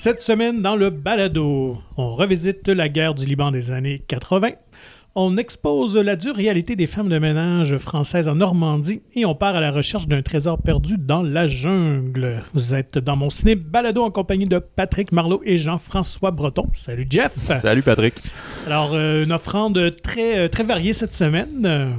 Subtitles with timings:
[0.00, 4.50] Cette semaine, dans le balado, on revisite la guerre du Liban des années 80.
[5.16, 9.56] On expose la dure réalité des femmes de ménage françaises en Normandie et on part
[9.56, 12.44] à la recherche d'un trésor perdu dans la jungle.
[12.54, 16.68] Vous êtes dans mon ciné balado en compagnie de Patrick Marlot et Jean-François Breton.
[16.74, 17.32] Salut Jeff.
[17.60, 18.22] Salut Patrick.
[18.68, 21.66] Alors, euh, une offrande très, euh, très variée cette semaine.
[21.66, 21.90] Euh,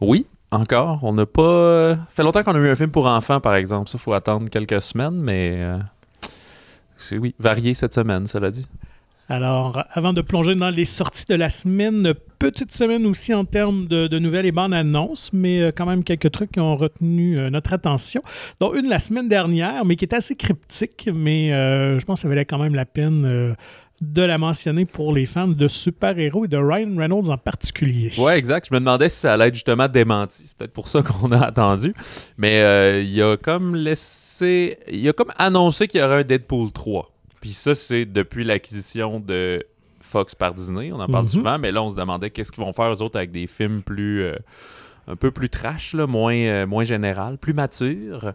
[0.00, 0.98] Oui, encore.
[1.02, 1.98] On n'a pas.
[2.10, 3.88] fait longtemps qu'on a eu un film pour enfants, par exemple.
[3.90, 5.60] Ça, faut attendre quelques semaines, mais.
[7.12, 8.66] Oui, varié cette semaine, cela dit.
[9.30, 13.86] Alors, avant de plonger dans les sorties de la semaine, petite semaine aussi en termes
[13.86, 17.48] de, nouvelles et bandes annonces, mais euh, quand même quelques trucs qui ont retenu euh,
[17.48, 18.22] notre attention.
[18.60, 22.22] Dont une la semaine dernière, mais qui était assez cryptique, mais euh, je pense que
[22.22, 23.56] ça valait quand même la peine
[24.00, 28.10] de la mentionner pour les fans de super-héros et de Ryan Reynolds en particulier.
[28.18, 28.66] Ouais, exact.
[28.68, 30.42] Je me demandais si ça allait être justement démenti.
[30.46, 31.94] C'est peut-être pour ça qu'on a attendu.
[32.36, 34.78] Mais euh, il a comme laissé.
[34.90, 37.10] Il a comme annoncé qu'il y aurait un Deadpool 3.
[37.40, 39.62] Puis ça, c'est depuis l'acquisition de
[40.00, 40.90] Fox par Disney.
[40.92, 41.30] On en parle Mhm.
[41.30, 43.82] souvent, mais là, on se demandait qu'est-ce qu'ils vont faire eux autres avec des films
[43.82, 44.22] plus.
[44.22, 44.34] euh,
[45.06, 48.32] un peu plus trash, là, moins, euh, moins général, plus mature.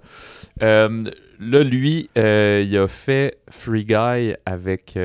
[0.61, 1.03] Euh,
[1.39, 4.97] là, lui, euh, il a fait Free Guy avec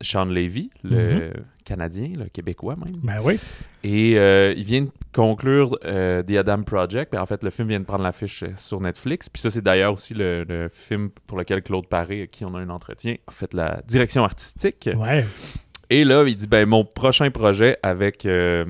[0.00, 1.32] Sean Levy, le
[1.64, 2.96] Canadien, le Québécois même.
[3.02, 3.38] Ben oui.
[3.84, 7.12] Et il vient de conclure The Adam Project.
[7.12, 9.28] Ben, en fait, le film vient de prendre l'affiche sur Netflix.
[9.28, 12.54] Puis ça, c'est d'ailleurs aussi le, le film pour lequel Claude Paré, à qui on
[12.54, 14.88] a un entretien, a fait la direction artistique.
[14.96, 15.24] Ouais.
[15.92, 18.64] Et là, il dit ben mon prochain projet avec euh,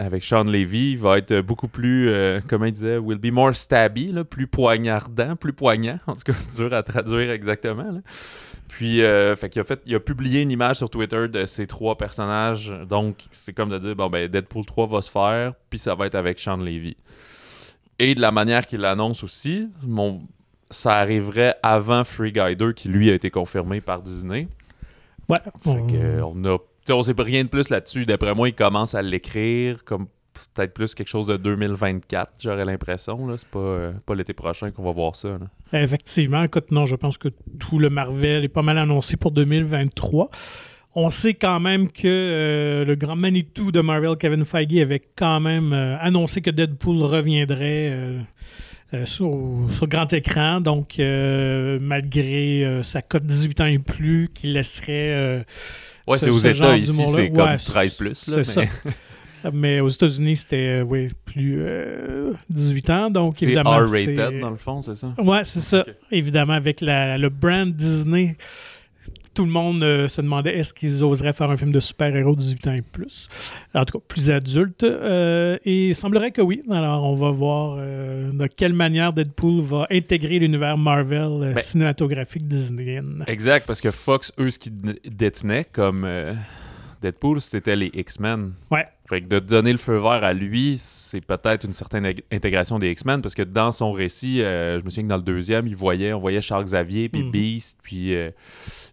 [0.00, 4.06] avec Sean Levy va être beaucoup plus euh, comment il disait will be more stabby,
[4.10, 5.98] là, plus poignardant, plus poignant.
[6.06, 7.84] En tout cas, dur à traduire exactement.
[7.92, 8.00] là.
[8.68, 11.66] Puis, euh, fait qu'il a fait, il a publié une image sur Twitter de ces
[11.66, 12.72] trois personnages.
[12.88, 16.06] Donc, c'est comme de dire bon ben Deadpool 3 va se faire, puis ça va
[16.06, 16.96] être avec Sean Levy.
[17.98, 20.22] Et de la manière qu'il l'annonce aussi, mon,
[20.70, 24.48] ça arriverait avant Free Guy 2 qui lui a été confirmé par Disney.
[25.28, 25.36] Ouais.
[25.62, 26.58] Fait On- que, euh, on a.
[26.84, 28.06] t'sais, on sait rien de plus là-dessus.
[28.06, 30.06] D'après moi, il commence à l'écrire comme
[30.54, 33.26] peut-être plus quelque chose de 2024, j'aurais l'impression.
[33.26, 33.36] là.
[33.36, 35.38] C'est pas, euh, pas l'été prochain qu'on va voir ça.
[35.72, 40.30] Effectivement, écoute, non, je pense que tout le Marvel est pas mal annoncé pour 2023.
[40.96, 45.38] On sait quand même que euh, le grand Manitou de Marvel, Kevin Feige, avait quand
[45.38, 48.16] même euh, annoncé que Deadpool reviendrait
[49.04, 50.60] sur, sur grand écran.
[50.60, 55.44] Donc, malgré sa cote 18 ans et plus, qui laisserait.
[56.10, 58.14] Ouais, ce- c'est aux ce États ici, c'est comme Ouais, 13 plus.
[58.14, 58.62] c'est ça.
[59.52, 63.10] mais aux États-Unis, c'était oui, plus euh, 18 ans.
[63.10, 63.70] Donc, C'est évidemment.
[63.76, 65.14] R-rated c'est- dans le fond, c'est ça?
[65.18, 65.84] Ouais, c'est ça.
[66.10, 68.36] Évidemment, avec la- le brand Disney,
[69.34, 72.66] tout le monde euh, se demandait est-ce qu'ils oseraient faire un film de super-héros 18
[72.66, 73.28] ans et plus?
[73.74, 74.82] En tout cas, plus adulte.
[74.82, 76.62] Euh, et il semblerait que oui.
[76.70, 82.46] Alors, on va voir euh, de quelle manière Deadpool va intégrer l'univers Marvel Ben- cinématographique
[82.46, 83.24] disneyen.
[83.28, 84.72] Exact, parce que Fox, eux, ce qu'ils
[85.04, 86.06] détenaient comme
[87.02, 88.52] Deadpool, c'était les X-Men.
[88.70, 88.84] Ouais.
[89.08, 92.90] Fait que de donner le feu vert à lui, c'est peut-être une certaine intégration des
[92.90, 96.12] X-Men, parce que dans son récit, je me souviens que dans le deuxième, il voyait,
[96.12, 97.30] on voyait Charles Xavier, puis Mhm.
[97.30, 98.14] Beast, puis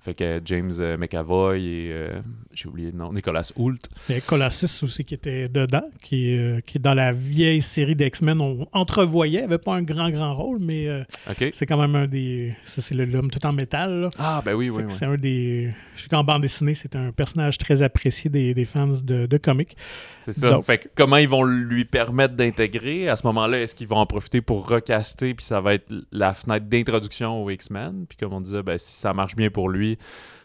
[0.08, 2.20] fait que James euh, McAvoy et euh,
[2.54, 3.78] j'ai oublié le nom, Nicolas Hoult.
[4.26, 8.40] Colossus aussi qui était dedans, qui, euh, qui dans la vieille série d'X-Men.
[8.40, 11.04] On entrevoyait, il n'avait pas un grand, grand rôle, mais euh,
[11.52, 12.56] c'est quand même un des.
[12.64, 14.00] Ça, c'est l'homme tout en métal.
[14.00, 14.10] là.
[14.18, 14.96] Ah ben oui, oui, Fait que oui.
[14.98, 15.74] C'est un des.
[16.10, 19.76] Qu'en bande dessinée, c'est un personnage très apprécié des, des fans de, de comics.
[20.24, 20.52] C'est ça.
[20.52, 23.10] Donc- Fait que comment ils vont lui permettre d'intégrer?
[23.10, 26.34] À ce moment-là Est-ce qu'ils vont en profiter pour recaster puis ça va être la
[26.34, 28.06] fenêtre d'introduction aux X-Men?
[28.08, 29.97] Puis comme on disait, ben, si ça marche bien pour lui,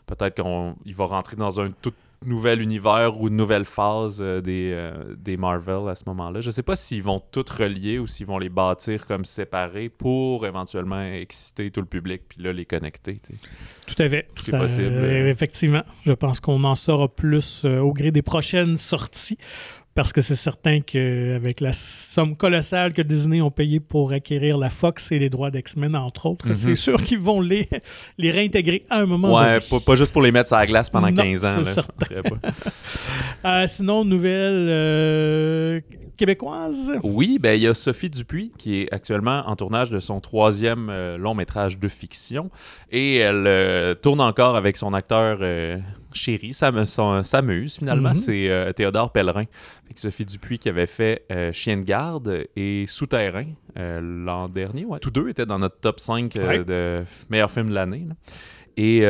[0.07, 1.93] peut-être qu'il va rentrer dans un tout
[2.25, 6.41] nouvel univers ou une nouvelle phase euh, des, euh, des Marvel à ce moment-là.
[6.41, 10.47] Je sais pas s'ils vont tout relier ou s'ils vont les bâtir comme séparés pour
[10.47, 13.19] éventuellement exciter tout le public puis là les connecter.
[13.87, 14.29] Tout à fait.
[14.35, 14.93] Tout est possible.
[14.93, 15.83] euh, effectivement.
[16.05, 19.39] Je pense qu'on en saura plus au gré des prochaines sorties.
[19.95, 24.71] Parce que c'est certain qu'avec la somme colossale que Disney ont payé pour acquérir la
[24.71, 26.55] Fox et les droits d'X-Men, entre autres, Mhm.
[26.55, 27.69] c'est sûr qu'ils vont les,
[28.17, 29.61] les réintégrer à un moment Ouais, donné.
[29.69, 31.63] pas, pas juste pour les mettre sur la glace pendant Non, 15 ans.
[31.63, 32.23] c'est là, certain.
[32.23, 32.53] pas-
[33.45, 35.81] Euh, sinon, nouvelle euh,
[36.27, 36.93] québécoise?
[37.03, 40.89] Oui, ben il y a Sophie Dupuis qui est actuellement en tournage de son troisième
[40.89, 42.49] euh, long métrage de fiction
[42.93, 45.79] et elle euh, tourne encore avec son acteur euh,
[46.13, 48.15] chéri, son- s'amuse finalement, Mhm.
[48.15, 49.47] c'est Théodore Pellerin.
[49.47, 53.47] Que Sophie Dupuis qui avait fait Chien de garde et Souterrain
[53.77, 54.85] l'an dernier.
[54.87, 54.99] ouais.
[55.01, 56.65] Tous deux étaient dans notre top 5 euh, Ouais.
[56.65, 58.07] de meilleurs films de l'année.
[58.77, 59.03] Et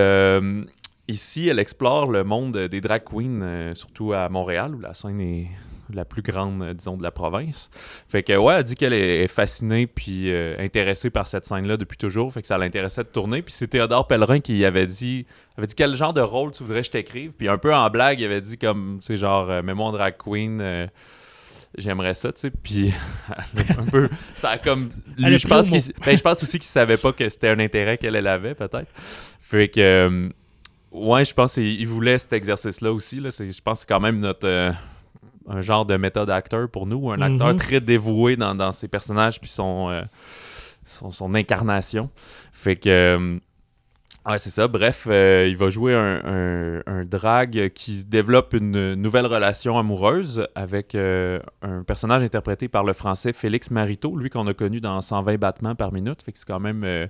[1.09, 5.49] ici, elle explore le monde des drag queens, surtout à Montréal où la scène est
[5.97, 7.71] la plus grande, euh, disons, de la province.
[8.09, 11.97] Fait que, ouais, elle dit qu'elle est fascinée puis euh, intéressée par cette scène-là depuis
[11.97, 12.33] toujours.
[12.33, 13.43] Fait que ça l'intéressait de tourner.
[13.43, 16.81] Puis c'est Théodore Pellerin qui avait dit, avait dit quel genre de rôle tu voudrais
[16.81, 17.33] que je t'écrive?
[17.33, 20.17] Puis un peu en blague, il avait dit comme, c'est genre, euh, mets-moi en drag
[20.17, 20.89] queen.
[21.79, 22.51] J'aimerais ça, tu sais.
[22.51, 22.93] Puis
[23.79, 24.91] un peu, ça a comme.
[25.17, 28.27] Lui, je pense, ben, je pense aussi qu'il savait pas que c'était un intérêt qu'elle
[28.27, 28.91] avait, peut-être.
[29.41, 30.31] Fait que
[30.93, 33.19] Ouais, je pense qu'il voulait cet exercice-là aussi.
[33.19, 33.31] Là.
[33.31, 34.73] Je pense que c'est quand même notre euh,
[35.49, 37.57] un genre de méthode acteur pour nous, un acteur mhm.
[37.57, 40.03] très dévoué dans, ses personnages puis son, euh,
[40.85, 42.11] son, incarnation.
[42.53, 43.39] Fait que euh,
[44.27, 44.69] ouais, c'est ça.
[44.69, 51.83] Bref, il va jouer un, un, drag qui développe une nouvelle relation amoureuse avec un
[51.87, 55.93] personnage interprété par le français Félix Marito, lui qu'on a connu dans 120 battements par
[55.93, 56.23] minute.
[56.23, 57.09] Fait que c'est quand même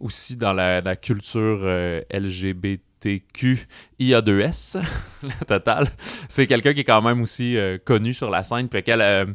[0.00, 1.66] aussi dans la, la culture
[2.12, 4.78] LGBT TQIA2S,
[5.46, 5.88] total.
[6.28, 9.26] C'est quelqu'un qui est quand même aussi euh, connu sur la scène, puis qu'elle euh,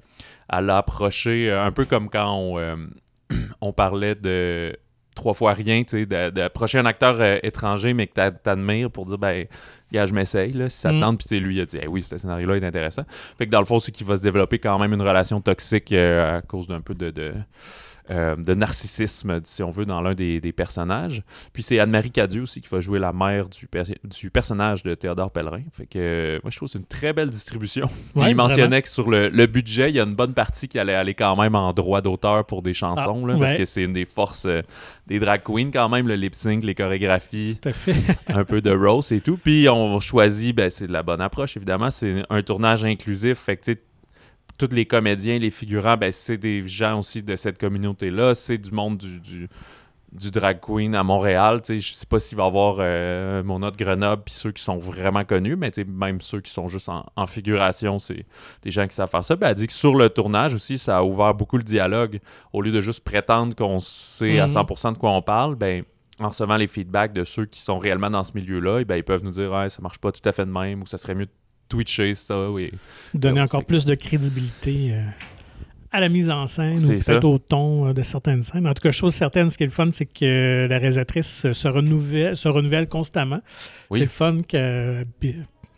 [0.50, 2.78] elle a approché euh, un peu comme quand on,
[3.62, 4.78] on parlait de
[5.16, 9.48] trois fois rien, tu sais, d'approcher un acteur étranger, mais que t'admires pour dire, ben,
[9.92, 11.00] gars, je m'essaye, là, si ça te mm.
[11.00, 13.02] tente, puis lui, il a dit, oui, ce scénario-là est intéressant.
[13.38, 15.92] Fait que dans le fond, c'est qu'il va se développer quand même une relation toxique
[15.92, 17.34] à cause d'un peu de
[18.10, 21.24] euh, de narcissisme, si on veut, dans l'un des, personnages.
[21.54, 23.68] Puis c'est Anne-Marie Cadieux aussi qui va jouer la mère du,
[24.04, 25.64] du personnage de Théodore Pellerin.
[25.74, 27.88] Fait que moi, je trouve que c'est une très belle distribution.
[28.16, 31.14] il mentionnait que sur le, budget, il y a une bonne partie qui allait aller
[31.14, 34.46] quand même en droit d'auteur pour des chansons, ah, parce que c'est une des forces
[34.46, 34.62] euh,
[35.08, 37.60] des drag queens quand même, le lip sync, les chorégraphies,
[38.28, 39.38] un peu de rose et tout.
[39.38, 43.38] Puis on choisit, ben, c'est de la bonne approche évidemment, c'est un tournage inclusif.
[43.40, 43.72] Fait que
[44.58, 48.36] tous les comédiens, les figurants, ben, c'est des gens aussi de cette communauté-là.
[48.36, 49.48] C'est du monde du,
[50.12, 51.62] du, drag queen à Montréal.
[51.68, 54.78] Je sais pas s'il va y avoir euh, mon autre Grenoble puis ceux qui sont
[54.78, 58.26] vraiment connus, mais même ceux qui sont juste en, figuration, c'est
[58.64, 59.36] des gens qui savent faire ça.
[59.36, 62.20] Ben, elle dit que sur le tournage aussi, ça a ouvert beaucoup le dialogue.
[62.52, 64.94] Au lieu de juste prétendre qu'on sait à 100% mhm.
[64.94, 65.84] de quoi on parle, ben
[66.20, 69.24] en recevant les feedbacks de ceux qui sont réellement dans ce milieu-là, ben, ils peuvent
[69.24, 71.28] nous dire ouais, ça marche pas tout à fait de même ou ça serait mieux
[71.68, 72.50] twitcher ça.
[72.50, 72.72] Oui.
[73.14, 75.04] Donner encore plus de crédibilité euh,
[75.92, 78.68] à la mise en scène ou peut-être au ton euh, de certaines scènes.
[78.68, 81.68] En tout cas, chose certaine, ce qui est le fun, c'est que la réalisatrice se
[81.68, 83.42] renouvelle, se renouvelle constamment.
[83.92, 85.06] C'est le fun que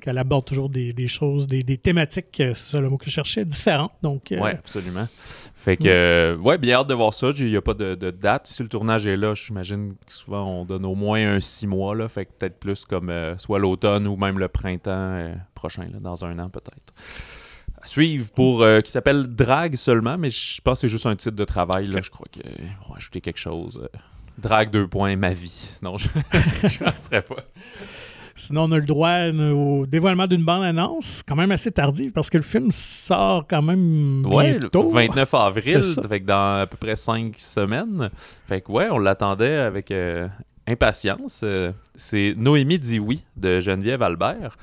[0.01, 3.93] qu'elle aborde toujours des, choses, des, thématiques, c'est ça le mot que je cherchais, différentes.
[4.01, 5.07] Donc, euh, Oui, absolument.
[5.55, 7.31] Fait que, euh, ouais, bien hâte de voir ça.
[7.37, 8.47] Il n'y a pas de, date.
[8.47, 11.95] Si le tournage est là, j'imagine que souvent on donne au moins un six mois.
[11.95, 15.99] Là, fait que peut-être plus comme euh, soit l'automne ou même le printemps prochain, là,
[15.99, 16.93] dans un an peut-être.
[17.81, 21.35] À suivre pour qui s'appelle Drag seulement, mais je pense que c'est juste un titre
[21.35, 21.87] de travail.
[21.87, 22.01] Là.
[22.01, 23.87] Je crois qu'on va ajouter quelque chose.
[24.37, 25.69] Drag deux points, ma vie.
[25.81, 26.07] Non, je
[26.63, 27.45] ne serais pas.
[28.39, 32.37] Sinon, on a le droit au dévoilement d'une bande-annonce, quand même assez tardive, parce que
[32.37, 34.83] le film sort quand même bientôt.
[34.83, 38.09] le 29 avril, fait dans à peu près cinq semaines.
[38.47, 40.27] Fait que ouais, on l'attendait avec euh,
[40.67, 41.41] impatience.
[41.43, 44.57] Euh, c'est Noémie dit oui de Geneviève Albert.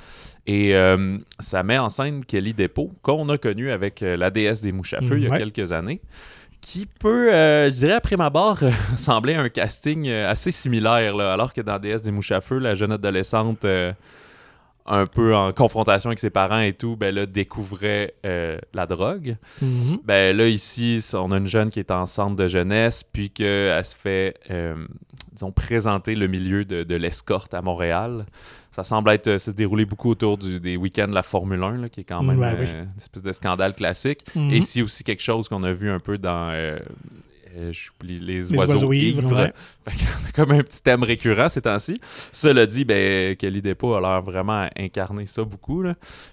[0.46, 4.72] Et euh, ça met en scène Kelly Depot, qu'on a connu avec la déesse des
[4.72, 6.00] mouches à feu il y a quelques années
[6.66, 8.58] qui peut, euh, je dirais, après ma barre,
[8.96, 12.74] sembler un casting euh, assez similaire, alors que dans DS des mouches à feu, la
[12.74, 13.92] jeune adolescente, euh,
[14.86, 19.36] un peu en confrontation avec ses parents et tout, ben là, découvrait la drogue.
[19.62, 19.98] Mm-hmm.
[20.04, 23.84] Ben là, ici, on a une jeune qui est en centre de jeunesse, puis qu'elle
[23.84, 24.34] se fait,
[25.32, 28.26] disons, présenter le milieu de, de l'escorte à Montréal
[28.76, 32.02] ça semble être euh, se dérouler beaucoup autour des week-ends de la Formule 1, qui
[32.02, 34.22] est quand même euh, une espèce de scandale classique.
[34.34, 34.52] Mhm.
[34.52, 36.52] Et c'est aussi quelque chose qu'on a vu un peu dans
[37.56, 37.72] euh,
[38.02, 39.32] les, oiseaux, ivres.
[39.32, 39.50] on a
[40.34, 42.00] comme un petit thème récurrent ces temps-ci.
[42.32, 45.84] Cela dit, ben, Kelly Depot a l'air vraiment incarner ça beaucoup.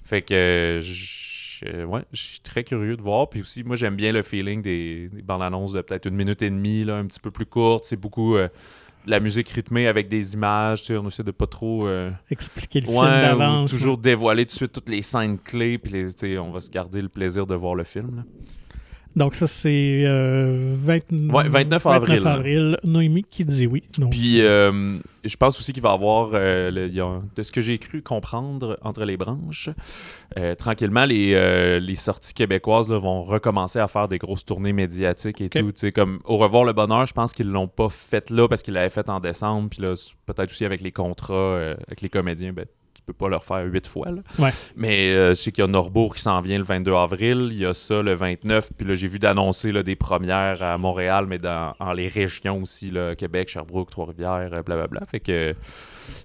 [0.04, 3.30] Fait que je, ouais, je suis très curieux de voir.
[3.30, 6.50] Puis aussi, moi, j'aime bien le feeling des, bandes annonces de peut-être une minute et
[6.50, 7.86] demie, là, un petit peu plus courte.
[7.86, 8.38] C'est beaucoup
[9.06, 12.82] la musique rythmée avec des images, tu sais, on essaie de pas trop euh, expliquer
[12.82, 13.72] le film d'avance.
[13.72, 17.02] Toujours dévoiler tout de suite toutes les scènes clés, puis les, on va se garder
[17.02, 18.18] le plaisir de voir le film.
[18.18, 18.24] Là.
[19.16, 22.28] Donc, ça, c'est 29 euh, avril.
[22.28, 22.78] avril.
[22.84, 23.84] Noémie qui dit oui.
[24.10, 26.72] Puis, euh, je pense aussi qu'il va y avoir, euh,
[27.36, 29.70] de ce que j'ai cru comprendre entre les branches,
[30.58, 35.72] tranquillement, les, les sorties québécoises vont recommencer à faire des grosses tournées médiatiques et tout.
[35.94, 38.90] Comme Au revoir le bonheur, je pense qu'ils l'ont pas fait là parce qu'ils l'avaient
[38.90, 39.70] fait en décembre.
[39.70, 39.94] Puis là,
[40.26, 42.66] peut-être aussi avec les contrats avec les comédiens, ben,
[43.06, 44.12] peux pas leur faire huit fois.
[44.12, 44.22] Là.
[44.40, 44.52] Ouais.
[44.76, 47.50] Mais euh, je sais qu'il y a Norbourg qui s'en vient le 22 avril.
[47.52, 48.70] Il y a ça le 29.
[48.78, 53.16] Puis là, j'ai vu d'annoncer des premières à Montréal, mais dans les régions aussi, là,
[53.16, 55.06] Québec, Sherbrooke, Trois-Rivières, euh, blablabla.
[55.06, 55.56] Fait que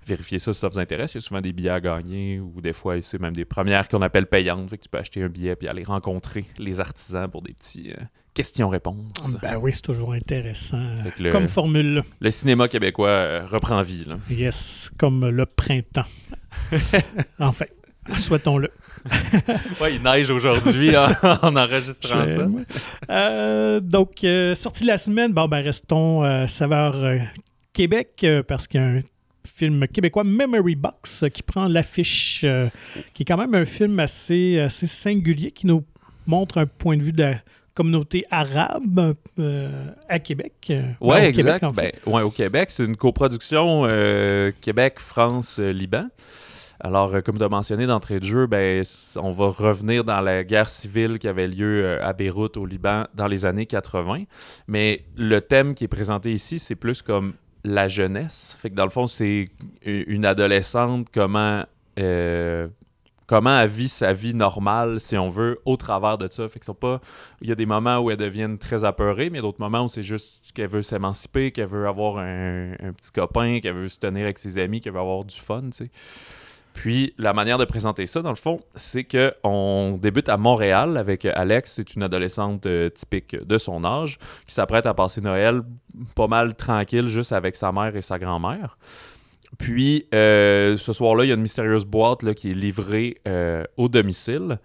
[0.06, 1.14] vérifiez ça si ça vous intéresse.
[1.14, 3.88] Il y a souvent des billets à gagner ou des fois, c'est même des premières
[3.88, 4.70] qu'on appelle payantes.
[4.70, 7.92] Fait que tu peux acheter un billet puis aller rencontrer les artisans pour des petits
[7.92, 8.02] euh,
[8.38, 9.36] questions-réponses.
[9.42, 10.80] Ben oui, c'est toujours intéressant.
[11.18, 12.04] Le- Comme formule.
[12.20, 14.04] Le cinéma québécois euh, reprend vie.
[14.06, 14.16] Là.
[14.30, 16.06] Yes, comme le printemps.
[17.40, 17.64] enfin,
[18.16, 18.70] souhaitons-le.
[19.80, 21.06] Ouais, il neige aujourd'hui en,
[21.42, 22.46] en enregistrant ça.
[23.10, 26.94] Euh, donc, euh, sortie de la semaine, bon, ben, restons euh, saveur
[27.72, 29.02] Québec, parce qu'il y a un
[29.44, 32.44] film québécois, Memory Box, qui prend l'affiche,
[33.14, 35.84] qui est quand même un film assez, assez singulier, qui nous
[36.26, 37.40] montre un point de vue de la
[37.78, 39.70] communauté arabe euh,
[40.08, 40.54] à Québec.
[40.70, 41.62] euh, ben, au Québec, exact.
[41.64, 41.94] en fait.
[42.04, 46.08] Ben, ouais, au Québec, c'est une coproduction euh, Québec-France-Liban.
[46.80, 48.82] Alors, euh, comme tu as mentionné d'entrée de jeu, ben,
[49.14, 53.04] on va revenir dans la guerre civile qui avait lieu euh, à Beyrouth, au Liban,
[53.14, 54.24] dans les années 80.
[54.66, 58.56] Mais le thème qui est présenté ici, c'est plus comme la jeunesse.
[58.58, 59.50] Fait que dans le fond, c'est
[59.84, 61.64] une adolescente, comment,
[62.00, 62.66] euh,
[63.28, 66.48] comment elle vit sa vie normale, si on veut, au travers de ça.
[66.48, 67.00] Fait que pas...
[67.40, 69.60] Il y a des moments où elle devient très apeurée, mais il y a d'autres
[69.60, 73.88] moments où c'est juste qu'elle veut s'émanciper, qu'elle veut avoir un, petit copain, qu'elle veut
[73.88, 75.68] se tenir avec ses amis, qu'elle veut avoir du fun.
[76.72, 80.96] Puis la manière de présenter ça, dans le fond, c'est que on débute à Montréal
[80.96, 85.62] avec Alex, c'est une adolescente euh, typique de son âge, qui s'apprête à passer Noël
[86.14, 88.78] pas mal tranquille, juste avec sa mère et sa grand-mère.
[89.56, 93.64] Puis euh, ce soir-là, il y a une mystérieuse boîte là, qui est livrée euh,
[93.76, 94.58] au domicile.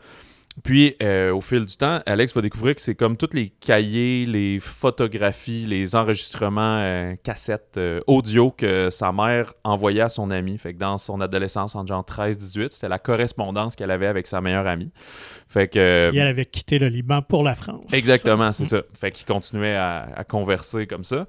[0.63, 4.27] Puis, euh, au fil du temps, Alex va découvrir que c'est comme tous les cahiers,
[4.27, 10.59] les photographies, les enregistrements, cassettes audio que sa mère envoyait à son ami.
[10.59, 14.41] Fait que dans son adolescence, en genre 13-18, c'était la correspondance qu'elle avait avec sa
[14.41, 14.91] meilleure amie.
[15.47, 16.09] Fait que...
[16.11, 17.91] Puis elle avait quitté le Liban pour la France.
[17.91, 18.83] Exactement, c'est ça.
[18.93, 21.25] Fait qu'il continuait à, à converser comme ça.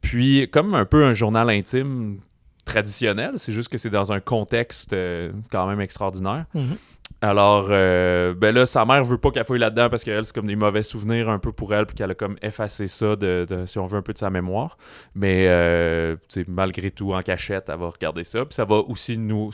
[0.00, 2.20] Puis, comme un peu un journal intime
[2.64, 6.44] traditionnel, c'est juste que c'est dans un contexte euh, quand même extraordinaire.
[6.54, 6.76] Mhm.
[7.20, 10.46] Alors, euh, ben là, sa mère veut pas qu'elle fouille là-dedans parce qu'elle, c'est comme
[10.46, 13.66] des mauvais souvenirs un peu pour elle, puis qu'elle a comme effacé ça, de, de-
[13.66, 14.76] si on veut, un peu de sa mémoire.
[15.14, 16.16] Mais, euh,
[16.48, 18.44] malgré tout, en cachette, elle va regarder ça.
[18.44, 19.50] Puis ça va aussi nous,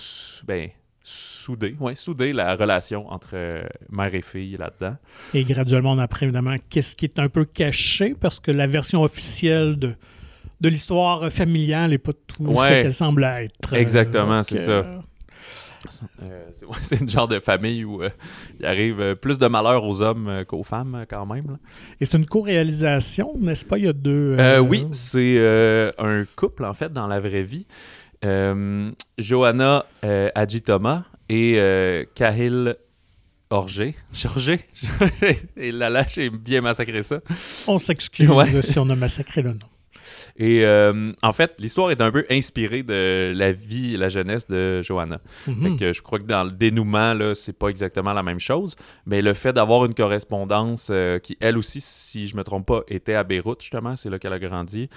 [0.46, 0.70] ben,
[1.02, 4.96] souder, ouais, souder la relation entre euh, mère et fille là-dedans.
[5.34, 9.02] Et graduellement, on apprend évidemment qu'est-ce qui est un peu caché parce que la version
[9.02, 9.94] officielle de,
[10.60, 13.74] de l'histoire familiale n'est pas tout ce qu'elle semble être.
[13.74, 14.72] Exactement, c'est ça.
[16.22, 18.10] Euh, c'est ouais, c'est une genre de famille où euh,
[18.58, 21.46] il arrive euh, plus de malheur aux hommes euh, qu'aux femmes, euh, quand même.
[21.52, 21.56] là.
[22.00, 23.78] Et c'est une co-réalisation, n'est-ce pas?
[23.78, 24.34] Il y a deux.
[24.38, 27.66] Euh, euh, oui, c'est euh, un couple, en fait, dans la vraie vie.
[28.24, 32.74] Euh, Johanna euh, Adjitoma et euh, Kahil
[33.50, 33.94] Orgé.
[34.12, 34.60] Jorgé?
[35.56, 37.20] et là, j'ai bien massacré ça.
[37.68, 38.62] On s'excuse Ouais.
[38.62, 39.58] si on a massacré le nom.
[40.36, 44.46] Et euh, en fait, l'histoire est un peu inspirée de la vie et la jeunesse
[44.46, 45.20] de Johanna.
[45.44, 45.76] Fait Mhm.
[45.78, 48.76] que je crois que dans le dénouement, là, c'est pas exactement la même chose.
[49.06, 52.82] Mais le fait d'avoir une correspondance euh, qui, elle aussi, si je me trompe pas,
[52.88, 54.88] était à Beyrouth, justement, c'est là qu'elle a grandi,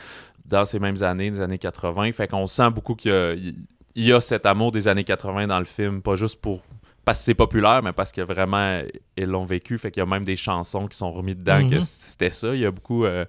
[0.45, 2.11] dans ces mêmes années, les années 80.
[2.13, 5.47] Fait qu'on sent beaucoup qu'il y a, il y a cet amour des années 80
[5.47, 6.61] dans le film, pas juste pour
[7.03, 8.79] parce que c'est populaire, mais parce que vraiment,
[9.17, 9.77] ils l'ont vécu.
[9.79, 11.81] Fait qu'il y a même des chansons qui sont remises dedans que Mhm.
[11.81, 12.53] c'était ça.
[12.53, 13.05] Il y a beaucoup...
[13.05, 13.25] euh,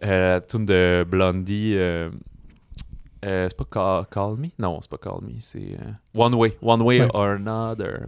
[0.00, 1.74] la tune de Blondie...
[1.76, 2.10] euh,
[3.24, 4.48] euh, c'est pas Call, Call Me?
[4.58, 6.56] Non, c'est pas Call Me, c'est euh, One Way.
[6.62, 7.08] One Way Ouais.
[7.14, 8.06] or Another.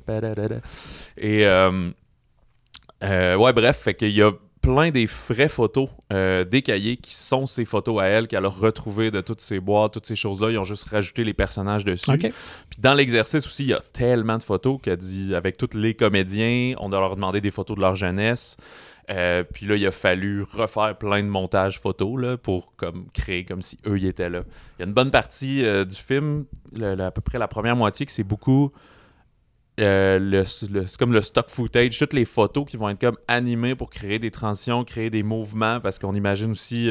[1.16, 1.90] Et euh,
[3.02, 4.30] euh, ouais, bref, fait qu'il y a
[4.60, 8.48] plein des vraies photos euh, des cahiers qui sont ces photos à elle qu'elle a
[8.50, 10.50] retrouvées de toutes ces boîtes, toutes ces choses-là.
[10.50, 12.10] Ils ont juste rajouté les personnages dessus.
[12.68, 15.94] Puis dans l'exercice aussi, il y a tellement de photos qu'elle dit avec tous les
[15.94, 18.58] comédiens, on doit leur demander des photos de leur jeunesse.
[19.08, 23.44] Euh, puis là, il a fallu refaire plein de montages photos là, pour comme, créer
[23.44, 24.42] comme si eux y étaient là.
[24.78, 26.44] Il y a une bonne partie euh, du film,
[26.80, 28.72] à peu près la première moitié, que c'est beaucoup.
[29.80, 33.74] euh, le, c'est comme le stock footage, toutes les photos qui vont être comme animées
[33.74, 36.90] pour créer des transitions, créer des mouvements, parce qu'on imagine aussi,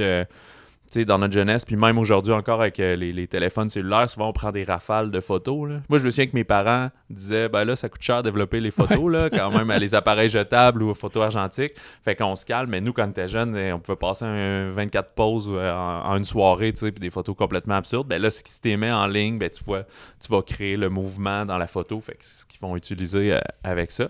[0.91, 4.29] sais, dans notre jeunesse, puis même aujourd'hui encore avec euh, les, les téléphones cellulaires, souvent
[4.29, 5.69] on prend des rafales de photos.
[5.69, 5.75] là.
[5.89, 8.59] Moi, je me souviens que mes parents disaient, ben là, ça coûte cher de développer
[8.59, 11.73] les photos, là, quand même, à les appareils jetables ou aux photos argentiques.
[12.03, 14.71] Fait qu'on se calme, mais nous, quand on était jeunes, eh, on pouvait passer un
[14.71, 18.07] 24 poses euh, en, en une soirée, tu sais, puis des photos complètement absurdes.
[18.07, 19.83] Ben là, ce qui se t'émet en ligne, ben tu vois,
[20.19, 23.33] tu vas créer le mouvement dans la photo, fait que c'est ce qu'ils vont utiliser
[23.33, 24.09] euh, avec ça.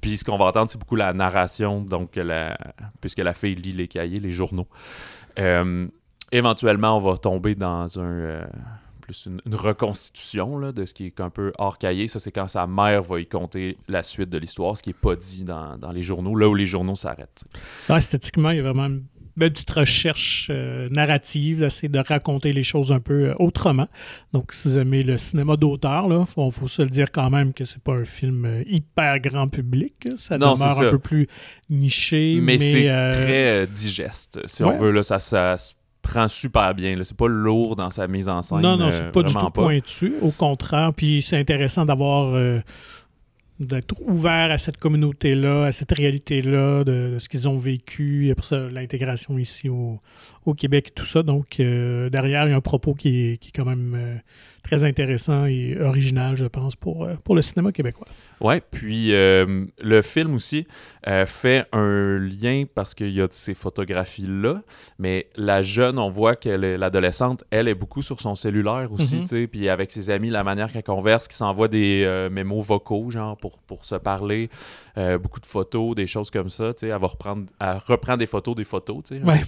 [0.00, 2.56] Puis ce qu'on va entendre, c'est beaucoup la narration, donc la,
[3.00, 4.66] puisque la fille lit les cahiers, les journaux.
[5.38, 5.86] Euh,
[6.32, 8.02] éventuellement, on va tomber dans un.
[8.04, 8.44] euh,
[9.00, 12.06] plus une, une reconstitution là, de ce qui est un peu hors cahier.
[12.06, 14.94] Ça, c'est quand sa mère va y compter la suite de l'histoire, ce qui n'est
[14.94, 17.44] pas dit dans, dans les journaux, là où les journaux s'arrêtent.
[17.88, 19.02] Esthétiquement, il y a vraiment une
[19.36, 23.88] petite recherche euh, narrative, c'est de raconter les choses un peu euh, autrement.
[24.32, 27.52] Donc, si vous aimez le cinéma d'auteur, il faut, faut, se le dire quand même
[27.52, 29.94] que c'est pas un film euh, hyper grand public.
[30.16, 30.90] Ça Non, demeure un ça.
[30.90, 31.26] peu plus
[31.70, 32.38] niché.
[32.42, 34.70] Mais, c'est très digeste, si ouais.
[34.74, 34.90] on veut.
[34.90, 35.56] Là, ça, ça
[36.02, 36.96] prend super bien.
[37.02, 38.60] C'est pas lourd dans sa mise en scène.
[38.60, 40.14] Non, non, euh, c'est pas du tout pointu.
[40.22, 42.34] Au contraire, puis c'est intéressant d'avoir.
[42.34, 42.60] euh,
[43.58, 48.34] d'être ouvert à cette communauté-là, à cette réalité-là, de, de ce qu'ils ont vécu, et
[48.34, 50.00] pour ça, l'intégration ici au,
[50.46, 51.22] au Québec et tout ça.
[51.22, 54.16] Donc, euh, derrière, il y a un propos qui est, qui est quand même euh,
[54.62, 58.06] très intéressant et original, je pense, pour, euh, pour le cinéma québécois.
[58.40, 60.66] Ouais, puis euh, le film aussi
[61.06, 64.62] euh, fait un lien parce qu'il y a ces photographies-là,
[64.98, 69.20] mais la jeune, on voit que l'adolescente, elle est beaucoup sur son cellulaire aussi, Mhm.
[69.22, 72.64] tu sais, puis avec ses amis, la manière qu'elle converse, qui s'envoie des euh, mémos
[72.66, 74.48] vocaux, genre, pour, pour se parler,
[75.22, 78.26] beaucoup de photos, des choses comme ça, tu sais, elle va reprendre, elle reprend des
[78.26, 79.24] photos des photos, tu sais.
[79.24, 79.40] Ouais.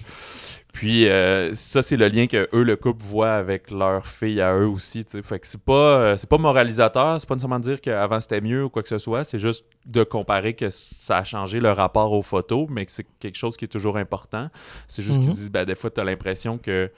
[0.73, 4.53] Puis euh, ça, c'est le lien que eux, le couple, voit avec leur fille à
[4.57, 5.05] eux aussi.
[5.05, 5.21] tu sais.
[5.21, 8.41] Fait que c'est pas, euh, c'est pas moralisateur, c'est pas nécessairement de dire qu'avant c'était
[8.41, 9.23] mieux ou quoi que ce soit.
[9.23, 13.05] C'est juste de comparer que ça a changé le rapport aux photos, mais que c'est
[13.19, 14.49] quelque chose qui est toujours important.
[14.87, 15.35] C'est juste qu'ils Mhm.
[15.35, 16.89] disent, ben, des fois, tu as l'impression que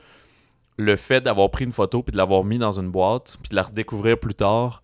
[0.78, 3.56] le fait d'avoir pris une photo puis de l'avoir mis dans une boîte puis de
[3.56, 4.82] la redécouvrir plus tard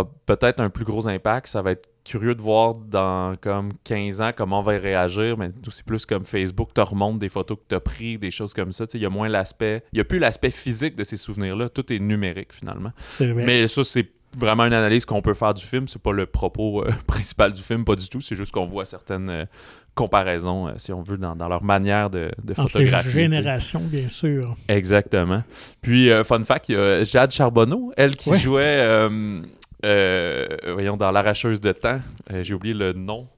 [0.00, 1.46] a peut-être un plus gros impact.
[1.48, 5.36] Ça va être curieux de voir dans comme 15 ans comment on va y réagir,
[5.36, 8.54] mais c'est plus comme Facebook te remonte des photos que tu as pris, des choses
[8.54, 8.86] comme ça.
[8.94, 9.82] Il y a moins l'aspect.
[9.92, 11.68] Il n'y a plus l'aspect physique de ces souvenirs-là.
[11.68, 12.92] Tout est numérique finalement.
[13.18, 13.44] Vrai.
[13.44, 15.86] Mais ça, c'est vraiment une analyse qu'on peut faire du film.
[15.88, 18.20] C'est pas le propos euh, principal du film, pas du tout.
[18.22, 19.44] C'est juste qu'on voit certaines euh,
[19.94, 23.10] comparaisons, euh, si on veut, dans, dans leur manière de, de photographier.
[23.30, 24.54] générations, bien sûr.
[24.68, 25.42] Exactement.
[25.82, 28.38] Puis, fun fact, il y a Jade Charbonneau, elle qui Ouais.
[28.38, 29.08] jouait,
[29.82, 32.00] voyons, dans L'Arracheuse de temps.
[32.32, 33.28] Euh, J'ai oublié le nom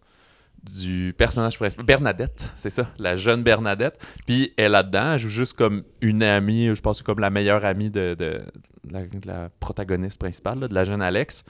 [0.63, 1.87] du personnage principal.
[1.87, 3.99] Bernadette, c'est ça, la jeune Bernadette.
[4.27, 7.91] Puis, elle là-dedans, elle joue juste comme une amie, je pense comme la meilleure amie
[7.91, 8.43] de
[8.89, 11.45] la, protagoniste principale, là, de la jeune Alex.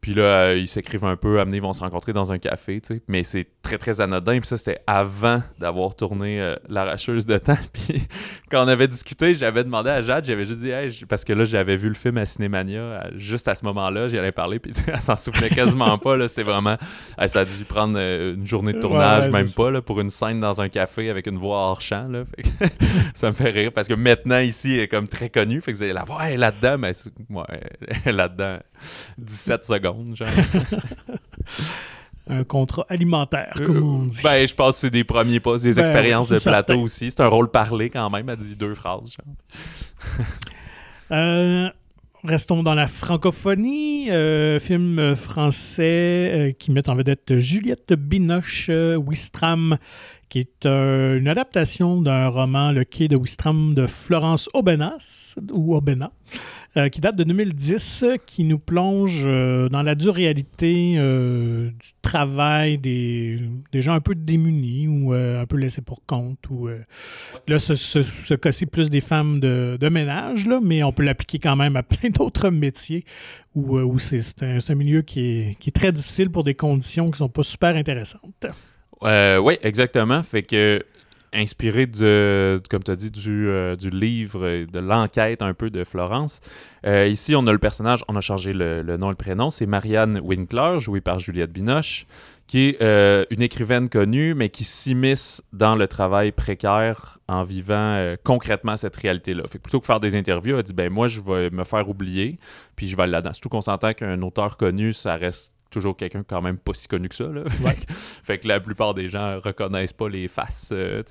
[0.00, 2.80] Puis là, euh, ils s'écrivent un peu, amenés, ils vont se rencontrer dans un café,
[2.80, 3.02] tu sais.
[3.06, 4.38] Mais c'est très, très anodin.
[4.38, 7.58] Puis ça, c'était avant d'avoir tourné euh, L'Arracheuse de temps.
[7.74, 8.02] Puis
[8.50, 11.34] quand on avait discuté, j'avais demandé à Jade, j'avais juste dit, Hey, j- parce que
[11.34, 14.58] là, j'avais vu le film à Cinémania, à- juste à ce moment-là, j'y allais parler,
[14.58, 16.28] puis elle s'en souvenait quasiment pas, là.
[16.28, 16.78] C'était vraiment,
[17.18, 20.00] hey, ça a dû prendre euh, une journée de tournage, ouais, même pas, là, pour
[20.00, 22.24] une scène dans un café avec une voix hors champ, là.
[23.14, 25.76] Ça me fait rire, parce que maintenant, ici, elle est comme très connue, fait que
[25.76, 28.58] vous allez la voir, elle est là-dedans, mais c'est- ouais, là-dedans
[29.18, 30.28] 17 secondes, genre.
[32.28, 34.20] Un contrat alimentaire, comme on dit.
[34.22, 37.10] Ben, je pense que c'est des premiers pas, des Ben, expériences de plateau aussi.
[37.10, 40.26] C'est un rôle parlé quand même, elle dit deux phrases, genre.
[41.12, 41.68] Euh,
[42.22, 44.12] restons dans la francophonie.
[44.12, 49.76] Euh, film français euh, qui met en vedette Juliette Binoche, euh, Wistram,
[50.30, 56.12] qui est une adaptation d'un roman, Le quai de Wistram de Florence Aubenas, ou Aubena,
[56.76, 61.70] euh, qui date de 2010, euh, qui nous plonge euh, dans la dure réalité euh,
[61.70, 63.40] du travail des,
[63.72, 66.38] des gens un peu démunis ou un peu laissés pour compte.
[66.48, 66.68] Ou,
[67.48, 71.56] là, ce, ce, cas-ci, plus des femmes de, ménage, là, mais on peut l'appliquer quand
[71.56, 73.04] même à plein d'autres métiers
[73.56, 77.16] où, c'est un milieu qui est, qui est très difficile pour des conditions qui ne
[77.16, 78.46] sont pas super intéressantes.
[79.04, 80.22] Euh, oui, exactement.
[80.22, 80.84] Fait que,
[81.32, 85.84] inspiré de, comme tu as dit, du, euh, du livre, de l'enquête un peu de
[85.84, 86.40] Florence,
[86.86, 89.50] euh, ici, on a le personnage, on a changé le, le nom et le prénom,
[89.50, 92.06] c'est Marianne Winkler, jouée par Juliette Binoche,
[92.46, 98.16] qui est euh, une écrivaine connue, mais qui s'immisce dans le travail précaire en vivant
[98.24, 99.44] concrètement cette réalité-là.
[99.48, 101.88] Fait que plutôt que faire des interviews, elle dit ben moi, je vais me faire
[101.88, 102.40] oublier,
[102.74, 103.32] puis je vais aller là-dedans.
[103.32, 107.08] Surtout qu'on s'entend qu'un auteur connu, ça reste toujours quelqu'un quand même pas si connu
[107.08, 107.24] que ça.
[107.24, 107.42] Là.
[107.62, 107.76] Ouais.
[107.88, 110.70] fait que la plupart des gens reconnaissent pas les faces.
[110.72, 111.02] euh.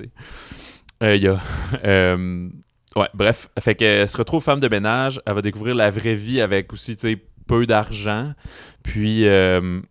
[1.01, 1.39] Euh, y a.
[1.85, 2.49] euh,
[2.95, 3.49] ouais, bref.
[3.59, 5.21] Fait qu'elle se retrouve femme de ménage.
[5.25, 6.95] Elle va découvrir la vraie vie avec aussi,
[7.47, 8.33] peu d'argent.
[8.83, 9.27] Puis.
[9.27, 9.81] euh,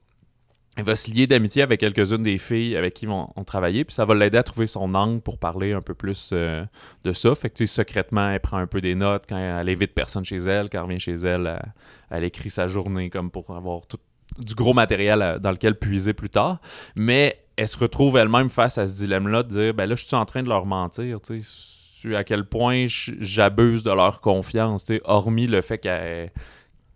[0.76, 3.92] elle va se lier d'amitié avec quelques-unes des filles avec qui on, on travaillait, puis
[3.92, 6.64] ça va l'aider à trouver son angle pour parler un peu plus euh,
[7.02, 7.34] de ça.
[7.34, 10.70] Fait que, secrètement, elle prend un peu des notes quand elle évite personne chez elle.
[10.70, 11.72] Quand elle revient chez elle, elle,
[12.10, 13.98] elle écrit sa journée comme pour avoir tout,
[14.38, 16.58] du gros matériel à- dans lequel puiser plus tard.
[16.96, 20.16] Mais elle se retrouve elle-même face à ce dilemme-là de dire ben là, je suis
[20.16, 24.94] en train de leur mentir, tu sais, à quel point j'abuse de leur confiance, tu
[24.94, 26.30] sais, hormis le fait qu'elle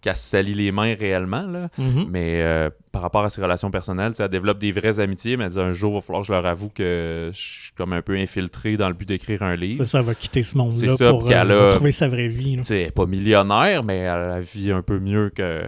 [0.01, 1.68] qu'elle se salit les mains réellement, là.
[1.79, 2.07] Mhm.
[2.11, 5.37] Mais euh, par rapport à ses relations personnelles, tu sais, elle développe des vraies amitiés,
[5.37, 7.73] mais elle dit un jour, il va falloir que je leur avoue que je suis
[7.77, 9.85] comme un peu infiltré dans le but d'écrire un livre.
[9.85, 12.57] C'est ça, elle va quitter ce monde-là pour euh, a- retrouver sa vraie vie.
[12.57, 12.62] là.
[12.62, 15.62] Tu sais, elle est pas millionnaire, mais elle a vit un peu mieux que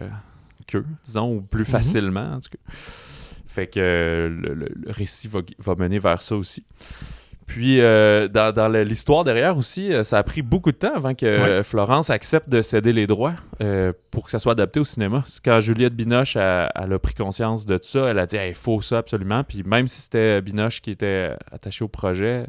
[0.80, 2.74] qu'eux, disons, ou plus facilement, en tout cas.
[3.46, 6.64] Fait que euh, le, le- le récit va, va mener vers ça aussi.
[7.46, 11.14] Puis, euh, dans, dans l'histoire derrière aussi, euh, ça a pris beaucoup de temps avant
[11.14, 15.22] que Florence accepte de céder les droits euh, pour que ça soit adapté au cinéma.
[15.44, 18.80] Quand Juliette Binoche elle a pris conscience de tout ça, elle a dit il faut
[18.80, 19.44] ça absolument.
[19.44, 22.46] Puis, même si c'était Binoche qui était attaché au projet,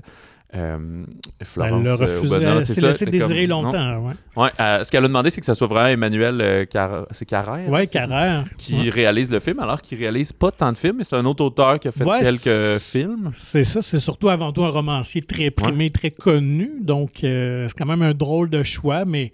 [0.57, 1.03] euh,
[1.43, 2.35] Florence Elle euh, refusé.
[2.35, 3.97] Elle c'est s'est ça, laissé désirer comme, longtemps.
[3.99, 7.05] Ouais, Ouais, euh, ce qu'elle a demandé, c'est que ça soit vraiment Emmanuel euh, Car-
[7.11, 7.69] c'est Carrère.
[7.69, 8.07] ouais c'est ça?
[8.07, 8.45] Carrère.
[8.57, 8.89] Qui Ouais.
[8.89, 11.79] réalise le film, alors qu'il réalise pas tant de films, mais c'est un autre auteur
[11.79, 12.39] qui a fait quelques
[12.79, 13.31] c'est- films.
[13.33, 16.71] C'est ça, c'est surtout avant tout un romancier très primé, très connu.
[16.81, 19.31] Donc, c'est quand même un drôle de choix, mais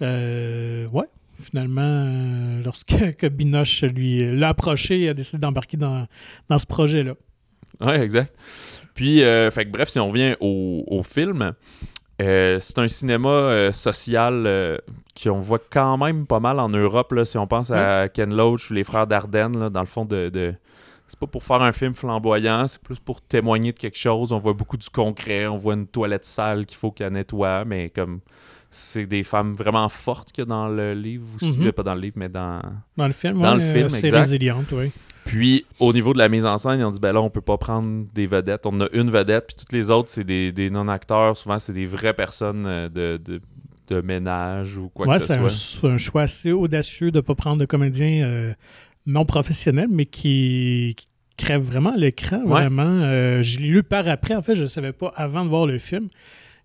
[0.00, 6.06] ouais, finalement, lorsque que Binoche lui l'a approché, il a décidé d'embarquer dans,
[6.48, 7.14] dans ce projet-là.
[7.80, 8.34] Ouais, exact.
[8.94, 11.52] Puis, euh, fait que bref, si on revient au, au film,
[12.20, 14.76] euh, c'est un cinéma euh, social euh,
[15.22, 18.70] qu'on voit quand même pas mal en Europe, là, si on pense à Ken Loach
[18.70, 20.28] ou les frères Dardenne, là, dans le fond de...
[20.28, 20.54] de-
[21.08, 24.32] C'est pas pour faire un film flamboyant, c'est plus pour témoigner de quelque chose.
[24.32, 27.88] On voit beaucoup du concret, on voit une toilette sale qu'il faut qu'elle nettoie, mais
[27.90, 28.20] comme
[28.70, 31.58] c'est des femmes vraiment fortes qu'il y a dans le livre aussi.
[31.58, 31.66] Mhm.
[31.66, 32.60] Euh, Pas dans le livre, mais dans...
[32.96, 34.92] Dans le film, Dans ouais, le film, c'est résiliente, oui.
[35.30, 37.40] Puis, au niveau de la mise en scène, ils ont dit, ben là, on peut
[37.40, 38.66] pas prendre des vedettes.
[38.66, 41.36] On a une vedette, puis toutes les autres, c'est des, des non-acteurs.
[41.36, 43.40] Souvent, c'est des vraies personnes euh, de, de,
[43.88, 45.48] de ménage ou quoi Ouais, que ce soit.
[45.50, 48.52] c'est un choix assez audacieux de ne pas prendre de comédiens euh,
[49.06, 52.62] non professionnels, mais qui, qui crèvent vraiment l'écran, Ouais.
[52.62, 52.82] vraiment.
[52.88, 55.66] Euh, je l'ai lu par après, en fait, je ne savais pas avant de voir
[55.66, 56.08] le film.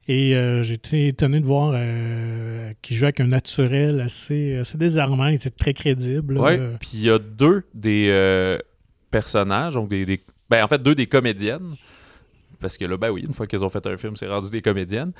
[0.07, 4.77] Et euh, j'ai été étonné de voir euh, qu'il joue avec un naturel assez, assez
[4.77, 6.37] désarmant, il était très crédible.
[6.37, 6.59] Ouais.
[6.59, 8.59] Euh, Puis, il y a deux des euh,
[9.09, 11.75] personnages, donc des, des- Ben, en fait, deux des comédiennes.
[12.59, 14.61] Parce que là, ben oui, une fois qu'ils ont fait un film, c'est rendu des
[14.61, 15.11] comédiennes.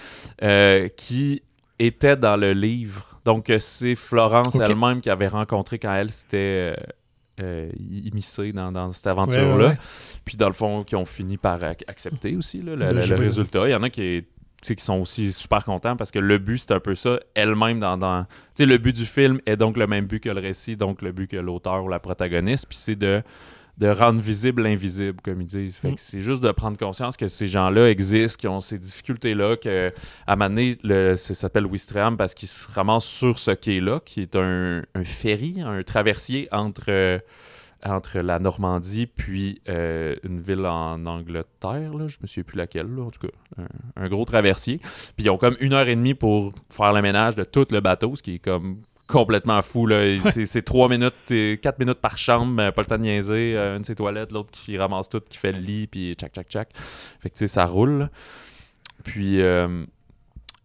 [0.95, 1.41] qui
[1.79, 3.19] étaient dans le livre.
[3.25, 6.75] Donc, c'est Florence elle-même qui avait rencontré quand elle s'était
[7.41, 7.69] euh,
[8.05, 9.55] immiscée dans, dans cette aventure-là.
[9.55, 9.77] ouais, ouais.
[10.23, 13.67] Puis dans le fond, qui ont fini par ac- accepter aussi là, le, le- résultat.
[13.67, 14.23] Il y en a qui,
[14.73, 17.97] qui sont aussi super contents parce que le but, c'est un peu ça, elle-même dans...
[17.97, 20.75] dans tu sais, le but du film est donc le même but que le récit,
[20.77, 23.21] donc le but que l'auteur ou la protagoniste, puis c'est de
[23.77, 25.75] de rendre visible l'invisible, comme ils disent.
[25.75, 25.95] Fait Mm.
[25.95, 29.91] que c'est juste de prendre conscience que ces gens-là existent, qui ont ces difficultés-là, que
[30.25, 33.99] à un moment donné, le- ça s'appelle Wistreham parce qu'il se ramasse sur ce quai-là,
[34.05, 37.19] qui est un, un ferry, un traversier entre, euh,
[37.85, 42.87] entre la Normandie puis euh, une ville en Angleterre, là, je me souviens plus laquelle,
[42.87, 44.79] là, en tout cas, un, un gros traversier.
[45.15, 47.79] Puis ils ont comme une heure et demie pour faire le ménage de tout le
[47.79, 49.85] bateau, ce qui est comme complètement fou.
[49.87, 50.17] Là.
[50.31, 53.53] C'est, trois minutes, et quatre minutes par chambre, euh, pas le temps de niaiser.
[53.55, 56.33] euh, une de ses toilettes, l'autre qui ramasse tout, qui fait le lit, puis tchac,
[56.33, 56.69] tchac, tchac.
[57.19, 58.09] Fait que tu sais, ça roule.
[59.03, 59.85] Puis, euh,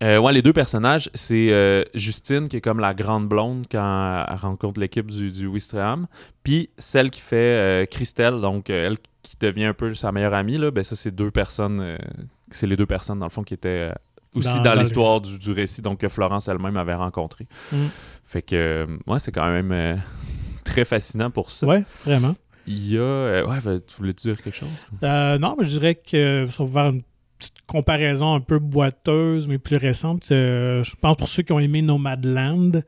[0.03, 4.25] euh, ouais, les deux personnages, c'est euh, Justine, qui est comme la grande blonde quand
[4.29, 6.07] elle rencontre l'équipe du, du Wistreham.
[6.43, 10.57] Puis celle qui fait euh, Christelle, donc elle qui devient un peu sa meilleure amie,
[10.57, 11.99] là, ben ça, c'est deux personnes.
[12.51, 13.91] c'est les deux personnes, dans le fond, qui étaient
[14.35, 17.47] aussi Dans- l'histoire du, du récit, donc que Florence elle-même avait rencontré.
[17.71, 17.77] Mm.
[18.25, 20.01] Fait que, ouais, c'est quand même
[20.65, 21.67] très fascinant pour ça.
[21.67, 22.35] Ouais, vraiment.
[22.67, 23.45] Il y a.
[23.47, 24.69] ouais, ben, tu voulais dire quelque chose?
[25.03, 27.03] Non, mais je dirais que ça va faire une
[27.41, 30.29] petite comparaison un peu boiteuse, mais plus récente.
[30.31, 32.83] euh, je pense pour ceux qui ont aimé Nomadland,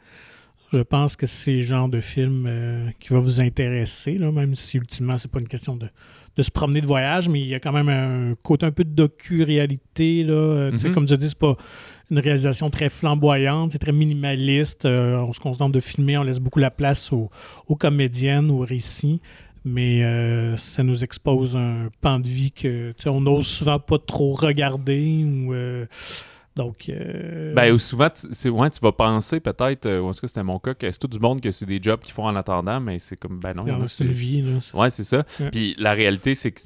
[0.73, 4.55] je pense que c'est le genre de film euh, qui va vous intéresser, là, même
[4.55, 5.89] si ultimement, c'est pas une question de,
[6.37, 8.85] de se promener de voyage, mais il y a quand même un côté un peu
[8.85, 10.25] de docu-réalité.
[10.25, 10.71] là.
[10.73, 10.95] Tu sais, Mhm.
[10.95, 11.57] Comme tu dis, c'est pas
[12.11, 14.85] une réalisation très flamboyante, c'est très minimaliste.
[14.87, 17.31] euh, on se contente de filmer, on laisse beaucoup la place aux,
[17.67, 19.21] aux comédiennes, aux récits
[19.65, 24.33] mais euh, ça nous expose un pan de vie que on n'ose souvent pas trop
[24.33, 25.87] regarder ou euh,
[26.57, 30.21] donc euh, Ben, ou souvent, c'est, ouais, tu vas penser peut-être, euh, ou en tout
[30.21, 32.27] cas, c'était mon cas, que c'est tout du monde que c'est des jobs qu'ils font
[32.27, 34.59] en attendant, mais c'est comme, ben non, il y en a, c'est une vie là,
[34.75, 35.25] Ouais, c'est ça.
[35.41, 35.51] Ouais.
[35.51, 36.61] Puis la réalité, c'est que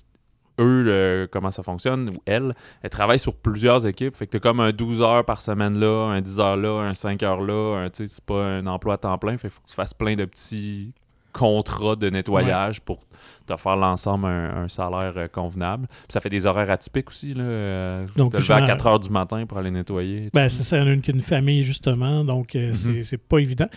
[0.59, 4.17] eux, euh, comment ça fonctionne, ou elles, elles travaillent sur plusieurs équipes.
[4.17, 6.95] Fait que t'as comme un 12 heures par semaine là, un 10 heures là, un
[6.95, 7.77] 5 heures là.
[7.85, 9.33] un- Tu sais, c'est pas un emploi à temps plein.
[9.37, 10.93] Fait qu'il faut que tu fasses plein de petits
[11.39, 13.01] contrats de nettoyage pour
[13.47, 15.87] te faire l'ensemble un, un salaire euh, convenable.
[15.89, 17.33] Puis ça fait des horaires atypiques aussi.
[17.33, 20.31] Là, euh, Donc, te lever à genre- 4 heures du matin pour aller nettoyer.
[20.35, 23.05] Ben, c'est ça, a une une famille, justement, donc euh, c'est- Mhm.
[23.05, 23.69] c'est pas évident.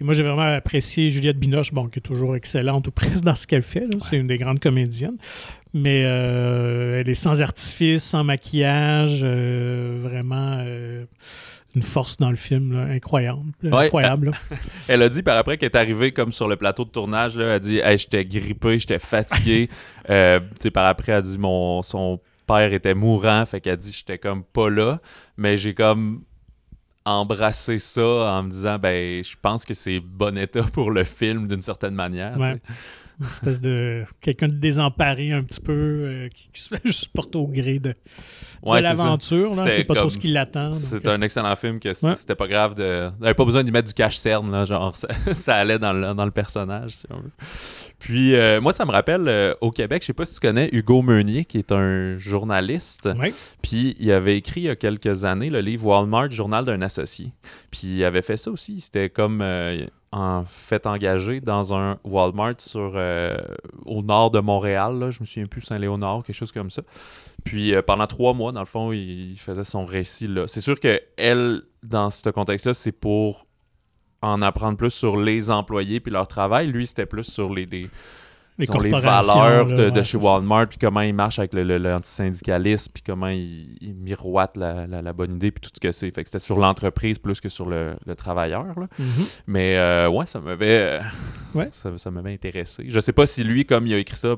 [0.00, 3.34] Et moi, j'ai vraiment apprécié Juliette Binoche, bon, qui est toujours excellente ou presque dans
[3.34, 3.84] ce qu'elle fait.
[4.02, 5.16] C'est une des grandes comédiennes.
[5.74, 10.62] Mais euh, elle est sans artifice, sans maquillage, vraiment
[11.76, 13.52] une force dans le film là, incroyable.
[13.62, 13.84] Ouais.
[13.84, 14.32] incroyable là.
[14.88, 17.44] Elle a dit par après qu'elle est arrivée comme sur le plateau de tournage, là,
[17.44, 19.68] elle a dit hey, j'étais grippé, j'étais fatigué.
[20.08, 20.38] Euh,
[20.72, 24.18] par après, elle a dit mon son père était mourant, fait qu'elle a dit j'étais
[24.18, 25.00] comme pas là,
[25.36, 26.22] mais j'ai comme
[27.04, 31.48] embrassé ça en me disant ben je pense que c'est bon état pour le film
[31.48, 32.38] d'une certaine manière.
[32.38, 32.60] Ouais.
[33.18, 37.08] Une espèce de quelqu'un de désemparé un petit peu, euh, qui, qui se fait juste
[37.14, 37.94] porter au gré de, de
[38.62, 38.90] Ouais, ça.
[38.90, 39.54] l'aventure.
[39.54, 40.74] C'est pas trop comme- ce qui l'attend.
[40.74, 42.14] C'est un excellent film que Ouais.
[42.16, 43.10] c'était pas grave de.
[43.20, 46.12] On avait pas besoin d'y mettre du cache-cerne, là, genre ça, ça allait dans le,
[46.14, 47.30] dans le personnage, si on veut.
[47.98, 50.68] Puis euh, moi, ça me rappelle euh, au Québec, je sais pas si tu connais
[50.72, 53.08] Hugo Meunier, qui est un journaliste.
[53.18, 53.32] Ouais.
[53.62, 57.32] Puis il avait écrit il y a quelques années le livre Walmart, Journal d'un associé.
[57.70, 58.80] Puis il avait fait ça aussi.
[58.80, 59.40] C'était comme
[60.12, 63.36] en fait engagé dans un Walmart sur, euh,
[63.84, 64.98] au nord de Montréal.
[64.98, 66.82] Là, je me souviens plus, Saint-Léonard, quelque chose comme ça.
[67.44, 70.46] Puis euh, pendant trois mois, dans le fond, il, faisait son récit là.
[70.46, 73.46] C'est sûr que elle, dans ce contexte-là, c'est pour
[74.22, 76.68] en apprendre plus sur les employés puis leur travail.
[76.68, 77.66] Lui, c'était plus sur les,
[78.58, 80.16] les, disons, les valeurs là, de, ouais, de chez.
[80.16, 84.86] Walmart, puis comment ils marchent avec le, le- l'antisyndicalisme, puis comment ils, ils miroitent la,
[84.86, 86.10] la- la bonne idée, puis tout ce que c'est.
[86.10, 88.64] Fait que c'était sur l'entreprise plus que sur le, le travailleur.
[88.78, 88.86] là.
[88.98, 89.06] Mhm.
[89.46, 91.00] Mais euh, ouais, ça m'avait euh,
[91.54, 91.68] Ouais.
[91.72, 92.84] ça, ça m'avait intéressé.
[92.88, 94.36] Je sais pas si lui, comme il a écrit ça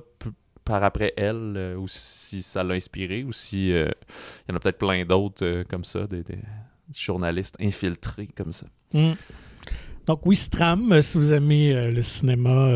[0.65, 3.89] par après elle, euh, ou si ça l'a inspiré, ou si euh,
[4.47, 6.39] il y en a peut-être plein d'autres comme ça, des, des
[6.95, 8.67] journalistes infiltrés comme ça.
[8.95, 9.13] Mm.
[10.07, 12.71] Donc, oui, Stram, si vous aimez le cinéma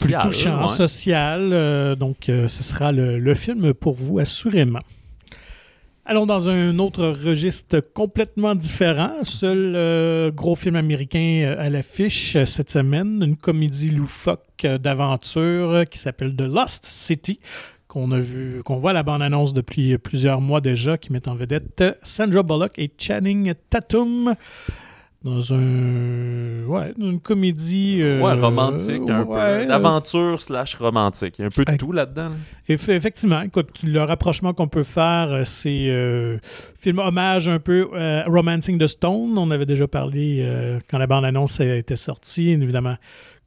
[0.00, 0.68] plus touchant, ouais.
[0.68, 4.80] social, euh, donc euh, ce sera le, le film pour vous, assurément.
[6.04, 9.12] Allons dans un autre registre complètement différent.
[9.24, 16.34] Seul euh, gros film américain à l'affiche cette semaine, une comédie loufoque d'aventure qui s'appelle
[16.34, 17.40] The Lost City,
[17.88, 21.34] qu'on a vu, qu'on voit à la bande-annonce depuis plusieurs mois déjà, qui met en
[21.34, 24.34] vedette Sandra Bullock et Channing Tatum
[25.24, 29.66] dans un, ouais, une comédie euh, Ouais, romantique, un ouais, peu.
[29.66, 31.38] D'aventure slash romantique.
[31.38, 32.28] Il y a un peu de tout là-dedans.
[32.30, 32.36] là.
[32.74, 36.38] Eff- Effectivement, écoute, le rapprochement qu'on peut faire, euh, c'est euh,
[36.78, 39.36] film hommage un peu euh, Romancing the Stone.
[39.36, 42.96] On avait déjà parlé euh, quand la bande-annonce était sortie, évidemment.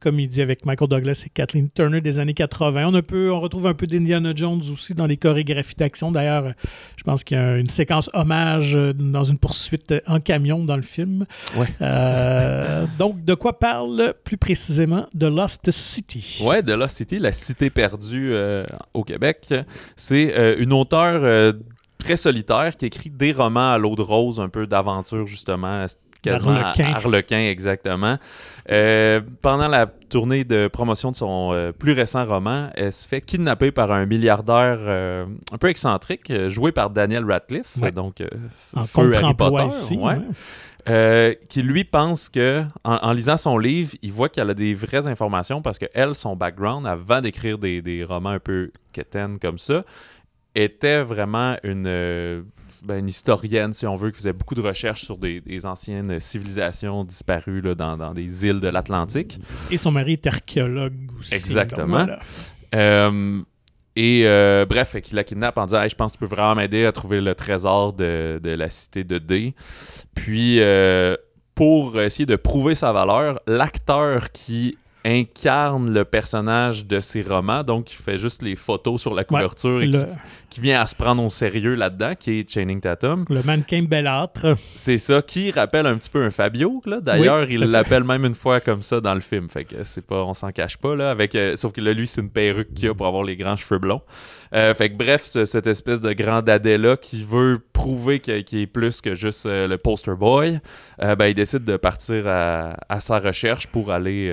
[0.02, 2.88] Comédie avec Michael Douglas et Kathleen Turner des années 80.
[2.88, 6.10] On, a peu, on retrouve un peu d'Indiana Jones aussi dans les chorégraphies d'action.
[6.10, 6.52] D'ailleurs,
[6.96, 10.76] je pense qu'il y a une séquence hommage euh, dans une poursuite en camion dans
[10.76, 11.26] le film.
[11.56, 11.68] Ouais.
[11.80, 16.42] Euh, donc, de quoi parle plus précisément de Lost City?
[16.44, 19.54] Ouais, The Lost City, la cité perdue euh, au Québec.
[19.96, 21.54] C'est euh, une auteure
[21.98, 25.86] très solitaire qui écrit des romans à l'eau de rose, un peu d'aventure, justement.
[26.22, 26.92] Quasiment Harlequin.
[26.94, 28.16] Harlequin, exactement.
[28.70, 33.20] Euh, pendant la tournée de promotion de son euh, plus récent roman, elle se fait
[33.20, 37.90] kidnapper par un milliardaire euh, un peu excentrique, joué par Daniel Radcliffe, Ouais.
[37.90, 38.22] donc
[38.76, 39.66] En feu Harry Potter.
[39.66, 39.96] ici.
[39.98, 40.18] ouais.
[40.88, 41.38] ouais.
[41.48, 45.06] Qui lui pense que, en, en lisant son livre, il voit qu'elle a des vraies
[45.08, 49.58] informations parce que elle, son background, avant d'écrire des, des romans un peu quétaines comme
[49.58, 49.84] ça,
[50.54, 52.44] était vraiment une,
[52.84, 56.18] ben, une historienne, si on veut, qui faisait beaucoup de recherches sur des, des anciennes
[56.20, 59.38] civilisations disparues là, dans, dans des îles de l'Atlantique.
[59.70, 61.34] Et son mari est archéologue aussi.
[61.34, 61.98] Exactement.
[61.98, 62.20] Donc, voilà.
[62.74, 63.42] Euh,
[63.94, 66.34] et euh, bref, fait qu'il la kidnappe en disant Hey, Je pense que tu peux
[66.34, 69.54] vraiment m'aider à trouver le trésor de, de la cité de D.
[70.14, 71.14] Puis, euh,
[71.54, 77.86] pour essayer de prouver sa valeur, l'acteur qui incarne le personnage de ses romans, donc
[77.86, 80.06] qui fait juste les photos sur la couverture C'est et qui, le,
[80.52, 83.24] qui vient à se prendre au sérieux là-dedans, qui est Channing Tatum.
[83.30, 84.54] le mannequin belâtre.
[84.74, 86.82] C'est ça qui rappelle un petit peu un Fabio.
[86.84, 87.00] là.
[87.00, 89.48] D'ailleurs, Oui, il l'appelle même une fois comme ça dans le film.
[89.48, 91.10] Fait que c'est pas, on s'en cache pas là.
[91.10, 93.56] Avec, euh, sauf que là, lui, c'est une perruque qu'il a pour avoir les grands
[93.56, 94.02] cheveux blonds.
[94.54, 98.34] Euh, fait que bref, ce- cette espèce de grand dadais là qui veut prouver qu'il
[98.60, 100.60] est plus que juste euh, le poster boy,
[100.98, 104.32] ben il décide de partir à, à sa recherche pour aller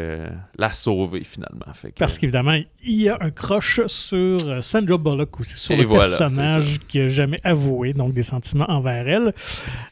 [0.58, 1.65] la sauver finalement.
[1.73, 5.77] Fait que, Parce qu'évidemment, il y a un croche sur Sandra Bullock aussi, sur Et
[5.77, 9.34] le voilà, personnage qui n'a jamais avoué donc des sentiments envers elle.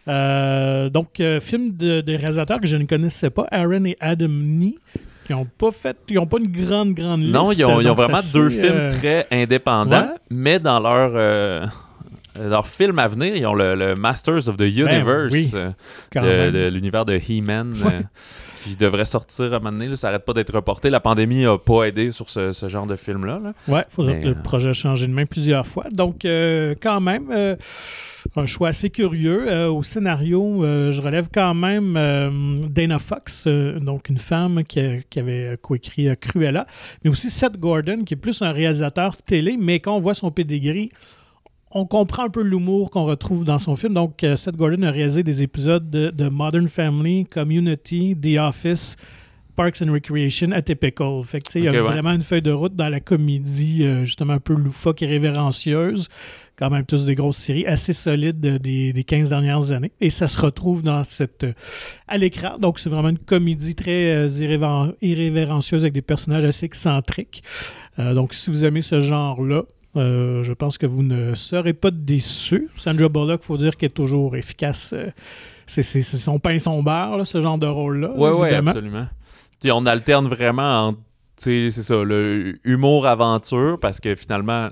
[0.08, 4.28] Euh, donc, euh, film de, de réalisateurs que je ne connaissais pas, Aaron et Adam
[4.30, 4.78] Nee,
[5.26, 7.34] qui n'ont pas fait, ils ont pas une grande, grande liste.
[7.34, 10.20] Non, ils ont, ils vraiment assez, deux films euh, très indépendants, ouais.
[10.30, 11.70] mais dans leur,
[12.40, 16.68] leur film à venir, ils ont le, le Masters of the Universe oui, euh, de,
[16.74, 18.02] l'univers de He-Man euh,
[18.64, 19.88] qui devrait sortir à un moment donné.
[19.88, 19.96] là.
[19.96, 20.90] ça n'arrête pas d'être reporté.
[20.90, 23.40] La pandémie n'a pas aidé sur ce, ce genre de film-là.
[23.44, 23.54] là.
[23.68, 25.86] Ouais, il faudrait que le euh, projet a changé de main plusieurs fois.
[25.92, 27.56] Donc, euh, quand même, euh,
[28.36, 29.46] un choix assez curieux.
[29.48, 31.94] Euh, au scénario, je relève quand même
[32.70, 36.68] Dana Fox, donc une femme qui, a- qui avait coécrit Cruella,
[37.04, 40.30] mais aussi Seth Gordon, qui est plus un réalisateur télé, mais quand on voit son
[40.32, 40.90] pedigree,
[41.72, 43.94] on comprend un peu l'humour qu'on retrouve dans son film.
[43.94, 48.96] Donc, euh, Seth Gordon a réalisé des épisodes de, de Modern Family, Community, The Office,
[49.56, 51.24] Parks and Recreation, Atypical.
[51.24, 51.80] Fait que, sais, il y a ouais.
[51.80, 56.08] vraiment une feuille de route dans la comédie, euh, justement un peu loufoque et révérencieuse.
[56.58, 59.92] Quand même, tous des grosses séries assez solides euh, des, des 15 dernières années.
[60.00, 61.54] Et ça se retrouve dans cette, euh,
[62.08, 62.58] à l'écran.
[62.60, 67.44] Donc, c'est vraiment une comédie très irrévéren- irrévérencieuse avec des personnages assez excentriques.
[67.98, 69.64] Donc, si vous aimez ce genre-là,
[69.98, 72.70] euh, je pense que vous ne serez pas déçus.
[72.76, 74.94] Sandra Bullock, il faut dire qu'elle est toujours efficace.
[74.94, 75.10] euh,
[75.66, 78.12] c'est son pain, son beurre, là, ce genre de rôle-là.
[78.12, 78.72] Ouais, évidemment.
[78.72, 79.08] absolument.
[79.62, 81.00] Puis on alterne vraiment entre,
[81.38, 84.70] c'est ça, le humour-aventure, parce que finalement,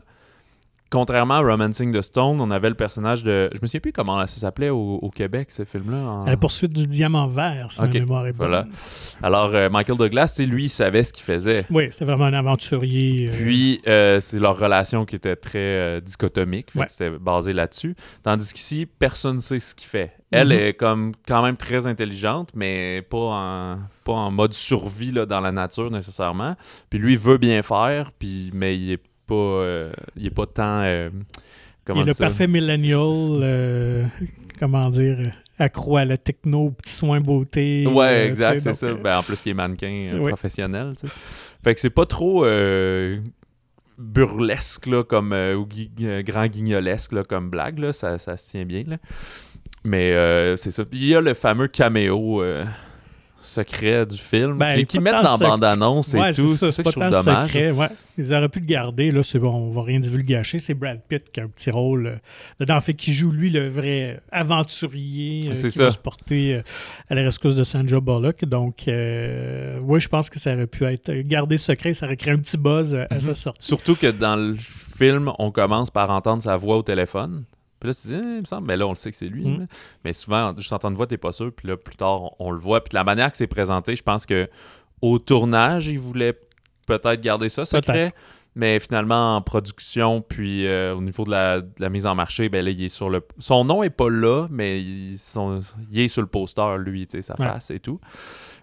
[0.89, 3.49] contrairement à Romancing the Stone, on avait le personnage de.
[3.53, 5.97] Je me souviens plus comment ça s'appelait au, au Québec, ce film-là.
[5.97, 8.47] en- la poursuite du diamant vert, si Ok, ma mémoire est bonne.
[8.47, 8.67] voilà.
[9.23, 11.65] Alors, euh, Michael Douglas, lui, il savait ce qu'il faisait.
[11.69, 13.29] Oui, c'était vraiment un aventurier.
[13.29, 16.71] euh, Puis, euh, c'est leur relation qui était très dichotomique.
[16.71, 16.85] Fait Ouais.
[16.85, 17.95] que c'était basé là-dessus.
[18.23, 20.11] Tandis qu'ici, personne ne sait ce qu'il fait.
[20.31, 20.53] Elle Mhm.
[20.53, 25.39] est comme quand même très intelligente, mais pas en, pas en mode survie là, dans
[25.39, 26.55] la nature nécessairement.
[26.89, 30.81] Puis lui, veut bien faire, puis, mais il est pas, euh, il est pas tant...
[30.83, 31.09] euh,
[31.88, 33.11] il est le parfait millennial,
[33.41, 34.05] euh,
[34.59, 35.17] comment dire,
[35.59, 37.85] accro à la techno, petits soins beauté.
[37.85, 38.93] Ouais, exact, c'est ça.
[38.93, 40.29] Ben, en plus, qu'il est mannequin oui.
[40.29, 40.93] professionnel.
[41.63, 42.45] Fait que c'est pas trop
[43.97, 45.91] burlesque, là, comme, euh, ou gui-
[46.23, 47.93] grand guignolesque, là, comme blague, là.
[47.93, 48.97] Ça, ça se tient bien, là.
[49.83, 50.83] Mais euh, c'est ça.
[50.91, 52.65] Il y a le fameux caméo euh,
[53.45, 56.55] secret du film Ben, qui, mettent dans la bande-annonce et tout.
[56.55, 57.47] C'est ça que je trouve dommage.
[57.47, 57.88] secret, ouais.
[58.17, 60.60] Ils auraient pu le garder, là, c'est bon, on va rien divulgacher.
[60.60, 62.15] C'est Brad Pitt qui a un petit rôle euh,
[62.62, 65.84] dedans, fait, qui joue, lui, le vrai aventurier euh, qui ça.
[65.86, 66.62] va se porter euh,
[67.10, 68.45] à la rescousse de Sandra Bullock.
[68.45, 72.34] Donc, euh, oui, je pense que ça aurait pu être gardé secret, ça aurait créé
[72.34, 73.21] un petit buzz euh, à Mhm.
[73.21, 73.67] sa sortie.
[73.67, 74.55] Surtout que dans le
[74.97, 77.43] film, on commence par entendre sa voix au téléphone.
[77.85, 79.17] Puis là, tu te dis, Eh, il me semble, mais là, on le sait que
[79.17, 79.45] c'est lui.
[79.45, 79.67] Mm.
[80.03, 81.51] Mais souvent, juste entendre voix, t'es pas sûr.
[81.55, 82.83] Puis là, plus tard, on, on le voit.
[82.83, 84.49] Puis de la manière que c'est présenté, je pense que
[85.01, 86.39] au tournage, il voulait
[86.87, 88.11] peut-être garder ça secret.
[88.57, 92.47] Mais finalement, en production, puis euh, au niveau de la, de la mise en marché,
[92.47, 93.21] ben là, il est sur le.
[93.37, 95.59] Son nom est pas là, mais il, son-
[95.91, 97.45] il est sur le poster, lui, tu sais, sa Ouais.
[97.47, 97.99] face et tout.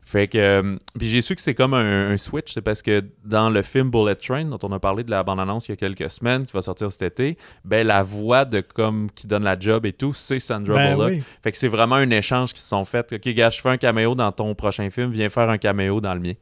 [0.04, 0.36] Fait que.
[0.36, 3.62] euh, puis j'ai su que c'est comme un, un switch, c'est parce que dans le
[3.62, 6.44] film Bullet Train, dont on a parlé de la bande-annonce il y a quelques semaines,
[6.44, 9.92] qui va sortir cet été, ben la voix de comme qui donne la job et
[9.92, 11.10] tout, c'est Sandra Ben Bullock.
[11.12, 11.22] oui.
[11.42, 13.12] Fait que c'est vraiment un échange qui se sont faits.
[13.12, 16.14] Ok, gars, je fais un caméo dans ton prochain film, viens faire un caméo dans
[16.14, 16.34] le mien.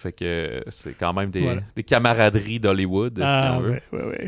[0.00, 1.60] Fait que c'est quand même des, Voilà.
[1.74, 3.80] des camaraderies d'Hollywood, Ah, si on veut.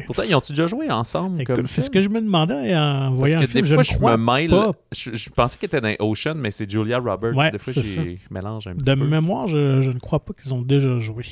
[0.06, 3.36] Pourtant, ils ont-tu déjà joué ensemble C'est ce que je me demandais en Parce voyant
[3.36, 3.66] que le film.
[3.68, 4.50] des fois, je, crois me mêle.
[4.50, 4.72] pas.
[4.92, 7.36] Je, je pensais qu'elle était dans Ocean, mais c'est Julia Roberts.
[7.36, 9.06] Ouais, des fois, j'ai mélange un petit De peu.
[9.06, 11.22] mémoire, je, je ne crois pas qu'ils ont déjà joué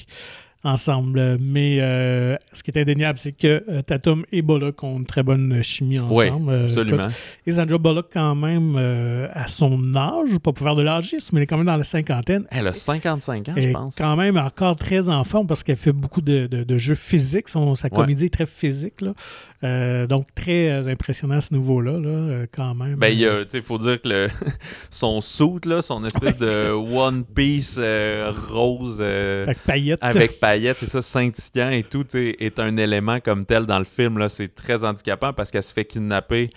[0.64, 1.38] ensemble.
[1.40, 5.22] Mais euh, ce qui est indéniable, c'est que euh, Tatum et Bullock ont une très
[5.22, 6.50] bonne chimie Oui, ensemble.
[6.52, 7.08] Euh, absolument.
[7.46, 8.76] et Sandra Bullock, quand même,
[9.32, 11.84] à son âge, pas pour faire de l'âgisme, mais elle est quand même dans la
[11.84, 12.44] cinquantaine.
[12.50, 13.96] Elle a 55 ans, Elle je est pense.
[13.96, 17.48] quand même encore très en forme parce qu'elle fait beaucoup de, de- de jeux physiques.
[17.48, 19.00] Son, sa comédie est très physique.
[19.00, 20.06] Là.
[20.06, 22.96] Donc, très impressionnant à ce niveau-là, là, quand même.
[22.96, 24.28] Ben, il faut dire que le,
[24.90, 27.78] son suit, là, son espèce de One Piece
[28.48, 29.98] rose Avec paillettes.
[30.02, 34.18] avec paillettes, c'est ça, scintillant et tout, est un élément comme tel dans le film.
[34.18, 36.50] Là, c'est très handicapant parce qu'elle se fait kidnapper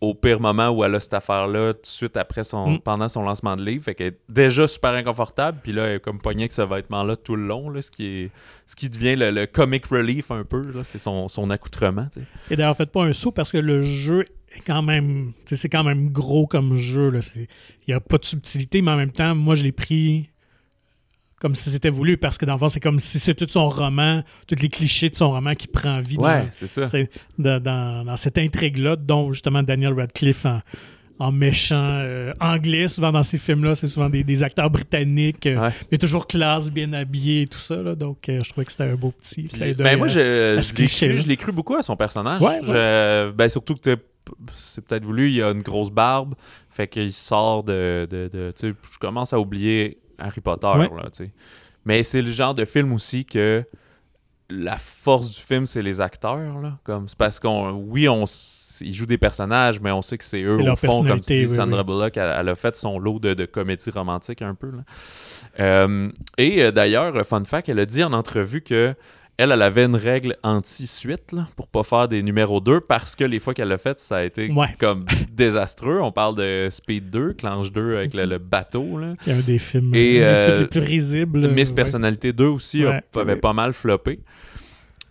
[0.00, 2.78] au pire moment où elle a cette affaire-là, tout de suite après son, Mm.
[2.80, 3.84] pendant son lancement de livre.
[3.84, 7.16] Fait qu'elle est déjà super inconfortable, puis là, elle est comme poignée avec ce vêtement-là
[7.16, 8.30] tout le long, là, ce, qui est,
[8.64, 12.08] ce qui devient le, le comic relief un peu, là, c'est son, son accoutrement.
[12.50, 15.32] Et d'ailleurs, faites pas un saut parce que le jeu est quand même.
[15.44, 17.12] C'est quand même gros comme jeu.
[17.36, 17.46] Il
[17.88, 20.29] n'y a pas de subtilité, mais en même temps, moi, je l'ai pris
[21.40, 23.68] comme si c'était voulu parce que dans le fond, c'est comme si c'est tout son
[23.68, 26.86] roman, tous les clichés de son roman qui prend vie dans- Ouais, c'est ça.
[27.38, 30.60] dans, dans- dans cette intrigue-là, dont justement Daniel Radcliffe en,
[31.18, 35.60] en méchant euh, anglais, souvent dans ces films-là, c'est souvent des, des acteurs britanniques, euh,
[35.60, 35.70] Ouais.
[35.90, 37.76] mais toujours classe, bien habillés et tout ça.
[37.76, 37.94] là.
[37.94, 40.18] donc, euh, je trouvais que c'était un beau petit Puis, ben moi, je,
[40.60, 42.40] je l'ai cru, je l'ai cru beaucoup à son personnage.
[42.42, 43.96] Ouais, Je- ben, surtout que
[44.56, 46.34] c'est peut-être voulu, il a une grosse barbe,
[46.68, 48.06] fait qu'il sort de...
[48.10, 50.88] de, de- tu sais, je commence à oublier Harry Potter, Ouais.
[50.96, 51.30] là, tu sais.
[51.84, 53.64] Mais c'est le genre de film aussi que
[54.50, 56.78] la force du film, c'est les acteurs, là.
[56.84, 57.70] Comme, c'est parce qu'on...
[57.70, 58.24] Oui, on...
[58.80, 61.46] ils jouent des personnages, mais on sait que c'est eux, au fond, comme tu dis,
[61.46, 61.86] oui, Sandra oui.
[61.86, 64.82] Bullock, elle, elle a fait son lot de, de comédie romantique un peu, là.
[65.58, 68.94] Euh, et euh, d'ailleurs, fun fact, elle a dit en entrevue que
[69.42, 73.24] elle, elle avait une règle anti-suite là, pour pas faire des numéros 2 parce que
[73.24, 74.68] les fois qu'elle l'a fait, ça a été Ouais.
[74.78, 76.00] comme désastreux.
[76.00, 78.98] On parle de Speed 2, Clanche 2 avec le, le bateau.
[78.98, 79.14] Là.
[79.26, 81.48] Il y a un des films Et, euh, euh, les plus risibles.
[81.48, 81.74] Miss ouais.
[81.74, 84.20] Personnalité 2 aussi a- Ouais, avait pas mal floppé.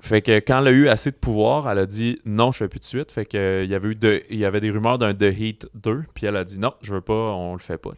[0.02, 2.68] Fait que quand elle a eu assez de pouvoir, elle a dit non, je fais
[2.70, 3.12] plus de suite.
[3.12, 5.68] Fait que il y avait eu de- il y avait des rumeurs d'un The Heat
[5.74, 7.92] 2, puis elle a dit non, je veux pas, on le fait pas.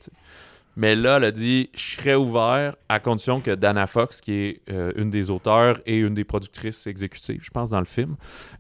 [0.76, 4.62] Mais là, elle a dit je serais ouvert à condition que Dana Fox, qui est
[4.72, 8.16] euh, une des auteurs et une des productrices exécutives, je pense, dans le film,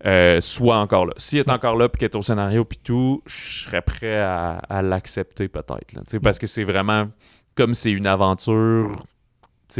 [0.05, 1.13] euh, soit encore là.
[1.17, 4.19] Si elle est encore là, puis qu'elle est au scénario, puis tout, je serais prêt
[4.19, 6.19] à, à l'accepter peut-être.
[6.21, 7.07] Parce que c'est vraiment
[7.55, 9.03] comme c'est une aventure.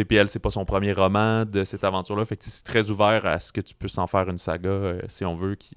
[0.08, 2.26] Puis elle, c'est pas son premier roman de cette aventure-là.
[2.26, 5.02] Fait que c'est très ouvert à ce que tu peux en faire une saga, euh,
[5.08, 5.56] si on veut.
[5.56, 5.76] Qui...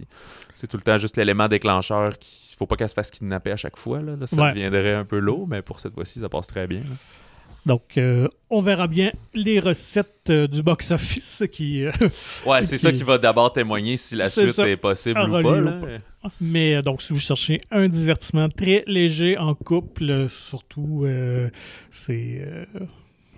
[0.55, 2.19] C'est tout le temps juste l'élément déclencheur.
[2.19, 2.55] Qui...
[2.57, 4.01] Faut pas qu'elle se fasse kidnapper à chaque fois.
[4.01, 4.51] Là, Là, ça Ouais.
[4.53, 6.79] deviendrait un peu lourd, mais pour cette fois-ci, ça passe très bien.
[6.81, 6.97] là.
[7.67, 11.85] Donc, euh, on verra bien les recettes euh, du box-office qui.
[11.87, 11.91] euh,
[12.47, 14.69] Ouais, c'est Qui- ça qui va d'abord témoigner si la suite ça.
[14.69, 16.29] est possible ou pas.
[16.43, 21.07] Mais donc, si vous cherchez un divertissement très léger en couple, surtout,
[21.91, 22.47] c'est.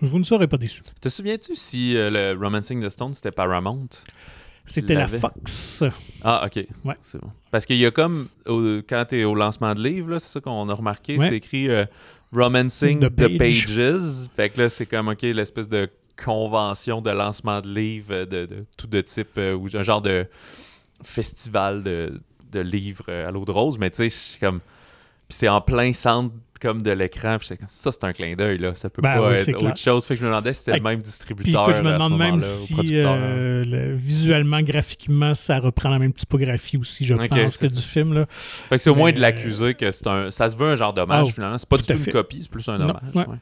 [0.02, 0.82] Euh, vous ne serez pas déçus.
[1.00, 3.88] Te souviens-tu si euh, le Romancing the Stone c'était Paramount?
[4.68, 5.06] C'était la?
[5.06, 5.84] Fox.
[6.24, 6.66] Ah, ok.
[6.84, 6.96] Ouais.
[7.02, 7.30] C'est bon.
[7.52, 10.28] Parce qu'il y a comme, au- quand tu es au lancement de livre, là, c'est
[10.32, 11.28] ça qu'on a remarqué, Ouais.
[11.28, 11.84] c'est écrit euh,
[12.32, 13.66] Romancing The the, page.
[13.66, 14.28] Pages.
[14.34, 15.88] Fait que là, c'est comme, ok, l'espèce de
[16.22, 20.02] convention de lancement de livres euh, de, de tout de type, euh, ou un genre
[20.02, 20.26] de
[21.02, 22.20] festival de,
[22.52, 23.78] de livres à l'eau de rose.
[23.78, 24.60] Mais tu sais, c'est comme.
[25.28, 27.36] Puis c'est en plein centre comme de l'écran.
[27.38, 28.74] Puis comme, ça, c'est un clin d'œil, là.
[28.74, 29.62] Ça peut Ben pas oui, être clair.
[29.62, 30.04] autre chose.
[30.06, 31.62] Fait que je me demandais si c'était le même Puis distributeur.
[31.70, 35.98] écoute, je me à ce demande même si euh, le- visuellement, graphiquement, ça reprend la
[35.98, 38.14] même typographie aussi, je pense, que du film.
[38.14, 38.26] Là.
[38.28, 40.30] Fait que c'est au moins de l'accuser que c'est un.
[40.30, 41.58] Ça se veut un genre d'hommage Ah, finalement.
[41.58, 43.02] C'est pas du tout tout à une copie, c'est plus un Non, hommage.
[43.14, 43.26] ouais.
[43.26, 43.36] ouais.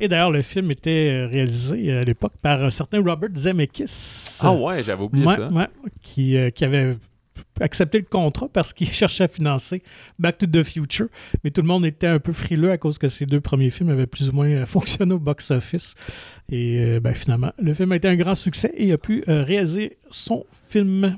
[0.00, 4.38] Et d'ailleurs, le film était euh, réalisé euh, à l'époque par un certain Robert Zemeckis.
[4.40, 5.48] Ah ouais, j'avais oublié Ouais, ça.
[5.48, 5.66] ouais,
[6.02, 6.92] qui, euh, qui avait
[7.60, 9.82] accepté le contrat parce qu'il cherchait à financer
[10.18, 11.06] Back to the Future.
[11.44, 13.90] Mais tout le monde était un peu frileux à cause que ces deux premiers films
[13.90, 15.94] avaient plus ou moins euh, fonctionné au box-office.
[16.50, 19.24] Et euh, ben, finalement, le film a été un grand succès et il a pu
[19.28, 21.16] euh, réaliser son film.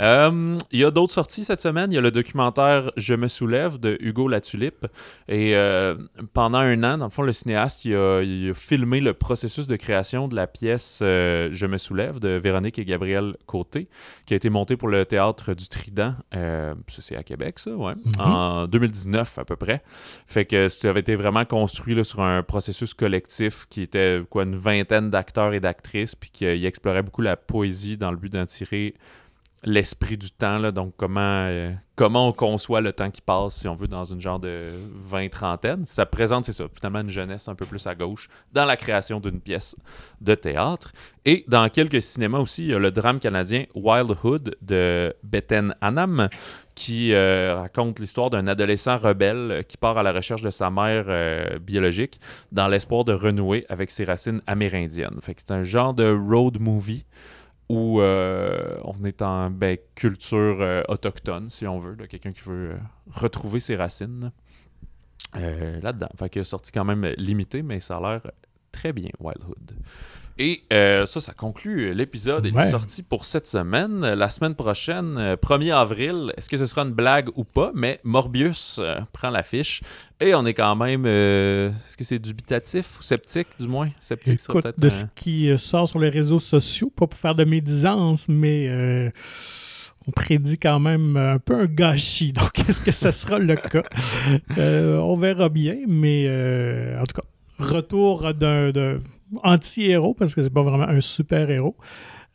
[0.00, 1.92] Euh, Il y a d'autres sorties cette semaine.
[1.92, 4.86] Il y a le documentaire Je me soulève de Hugo Latulippe.
[5.28, 5.96] Et euh,
[6.32, 9.66] pendant un an, dans le fond, le cinéaste il a, il a filmé le processus
[9.66, 13.88] de création de la pièce euh, Je me soulève de Véronique et Gabriel Côté,
[14.26, 16.14] qui a été montée pour le théâtre du Trident.
[16.32, 17.94] Ça, c'est à Québec, ça, ouais.
[17.94, 18.12] Mhm.
[18.20, 19.82] En 2019 à peu près.
[20.26, 24.44] Fait que ça avait été vraiment construit là, sur un processus collectif qui était quoi
[24.44, 28.46] une vingtaine d'acteurs et d'actrices, puis qui explorait beaucoup la poésie dans le but d'en
[28.46, 28.94] tirer
[29.66, 33.74] l'esprit du temps, donc comment, euh, comment on conçoit le temps qui passe, si on
[33.74, 34.70] veut, dans une genre de
[35.10, 35.84] 20-trentaine.
[35.84, 39.18] Ça présente, c'est ça, finalement une jeunesse un peu plus à gauche dans la création
[39.18, 39.74] d'une pièce
[40.20, 40.92] de théâtre.
[41.24, 45.74] Et dans quelques cinémas aussi, il y a le drame canadien Wild Hood de Beten
[45.80, 46.28] Anam,
[46.76, 51.06] qui euh, raconte l'histoire d'un adolescent rebelle qui part à la recherche de sa mère
[51.08, 52.20] euh, biologique
[52.52, 55.18] dans l'espoir de renouer avec ses racines amérindiennes.
[55.24, 57.04] C'est un genre de road movie
[57.68, 62.72] où euh, on est en ben, culture euh, autochtone, si on veut, quelqu'un qui veut
[62.72, 62.78] euh,
[63.10, 64.32] retrouver ses racines
[65.34, 66.08] là-dedans.
[66.18, 68.22] Fait que sorti quand même limité, mais ça a l'air
[68.72, 69.72] très bien, Wildhood.
[70.38, 72.44] Et euh, ça, ça conclut l'épisode.
[72.46, 72.66] Il Ouais.
[72.66, 74.00] est sorti pour cette semaine.
[74.00, 77.72] La semaine prochaine, euh, 1er avril, est-ce que ce sera une blague ou pas?
[77.74, 79.80] Mais Morbius euh, prend l'affiche.
[80.20, 81.04] Et on est quand même...
[81.06, 83.88] euh, est-ce que c'est dubitatif ou sceptique, du moins?
[84.00, 84.78] Sceptique, ça Écoute, peut-être...
[84.80, 88.28] de un- ce qui euh, sort sur les réseaux sociaux, pas pour faire de médisance,
[88.28, 89.10] mais euh,
[90.06, 92.32] on prédit quand même un peu un gâchis.
[92.34, 93.84] Donc, est-ce que ce sera le cas?
[94.58, 97.26] Euh, on verra bien, mais euh, en tout cas,
[97.58, 99.00] retour d'un d'un
[99.44, 101.76] anti-héros, parce que c'est pas vraiment un super-héros.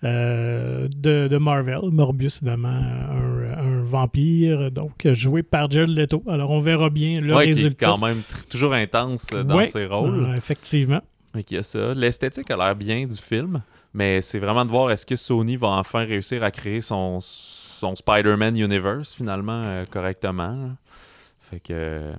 [0.04, 6.49] euh, de, de Marvel, Morbius évidemment un, un vampire donc joué par Jared Leto alors
[6.49, 9.66] on verra bien le Ouais, qui est résultat quand même toujours intense euh, dans Ouais,
[9.66, 10.24] ses rôles.
[10.32, 11.02] euh, effectivement
[11.45, 11.93] qu'il y a ça.
[11.93, 13.62] L'esthétique a l'air bien du film,
[13.93, 17.95] mais c'est vraiment de voir est-ce que Sony va enfin réussir à créer son, son
[17.95, 20.72] Spider-Man Universe finalement euh, correctement.
[21.39, 22.12] Fait que.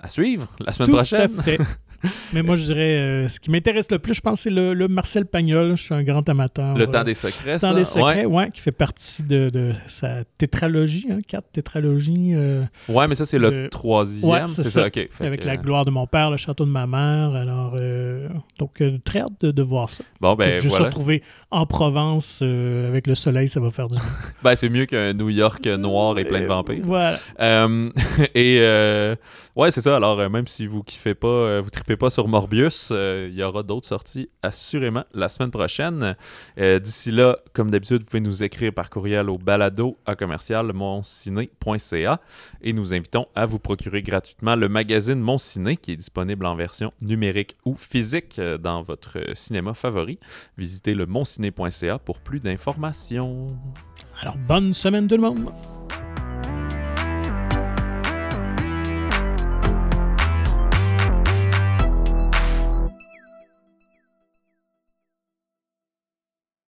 [0.00, 1.30] à suivre la semaine Tout prochaine.
[1.38, 1.58] à fait.
[2.32, 4.88] Mais moi, je dirais, euh, ce qui m'intéresse le plus, je pense, c'est le, le
[4.88, 5.76] Marcel Pagnol.
[5.76, 6.76] Je suis un grand amateur.
[6.76, 7.74] Le temps des secrets, Temps ça.
[7.74, 8.34] des secrets, Ouais.
[8.44, 13.24] ouais, qui fait partie de, de sa tétralogie, hein, quatre tétralogies, euh, Ouais, mais ça,
[13.26, 14.30] c'est le Le- troisième.
[14.30, 14.86] Ouais, c'est ça, ça.
[14.86, 15.08] ok.
[15.10, 17.34] Fait avec que, la gloire de mon père, le château de ma mère.
[17.34, 18.28] Alors, euh,
[18.58, 20.02] donc, euh, très hâte de, de voir ça.
[20.20, 20.86] Bon, ben Donc, juste voilà.
[20.86, 24.04] retrouver en Provence euh, avec le soleil, ça va faire du bien.
[24.42, 26.80] Ben, c'est mieux qu'un New York noir et plein de vampires.
[26.82, 27.18] Voilà.
[27.40, 27.90] Euh,
[28.34, 29.14] et euh,
[29.56, 29.96] ouais, c'est ça.
[29.96, 33.36] Alors, euh, même si vous kiffez pas, euh, vous tripez pas sur Morbius, euh, il
[33.38, 36.16] y aura d'autres sorties assurément la semaine prochaine.
[36.58, 40.72] Euh, d'ici là, comme d'habitude, vous pouvez nous écrire par courriel au balado à commercial
[40.72, 42.20] monciné.ca
[42.62, 46.54] et nous invitons à vous procurer gratuitement le magazine Mon Ciné qui est disponible en
[46.54, 50.18] version numérique ou physique euh, dans votre cinéma favori.
[50.56, 51.06] Visitez le
[52.00, 53.46] pour plus d'informations.
[54.20, 55.52] Alors, bonne semaine tout le monde!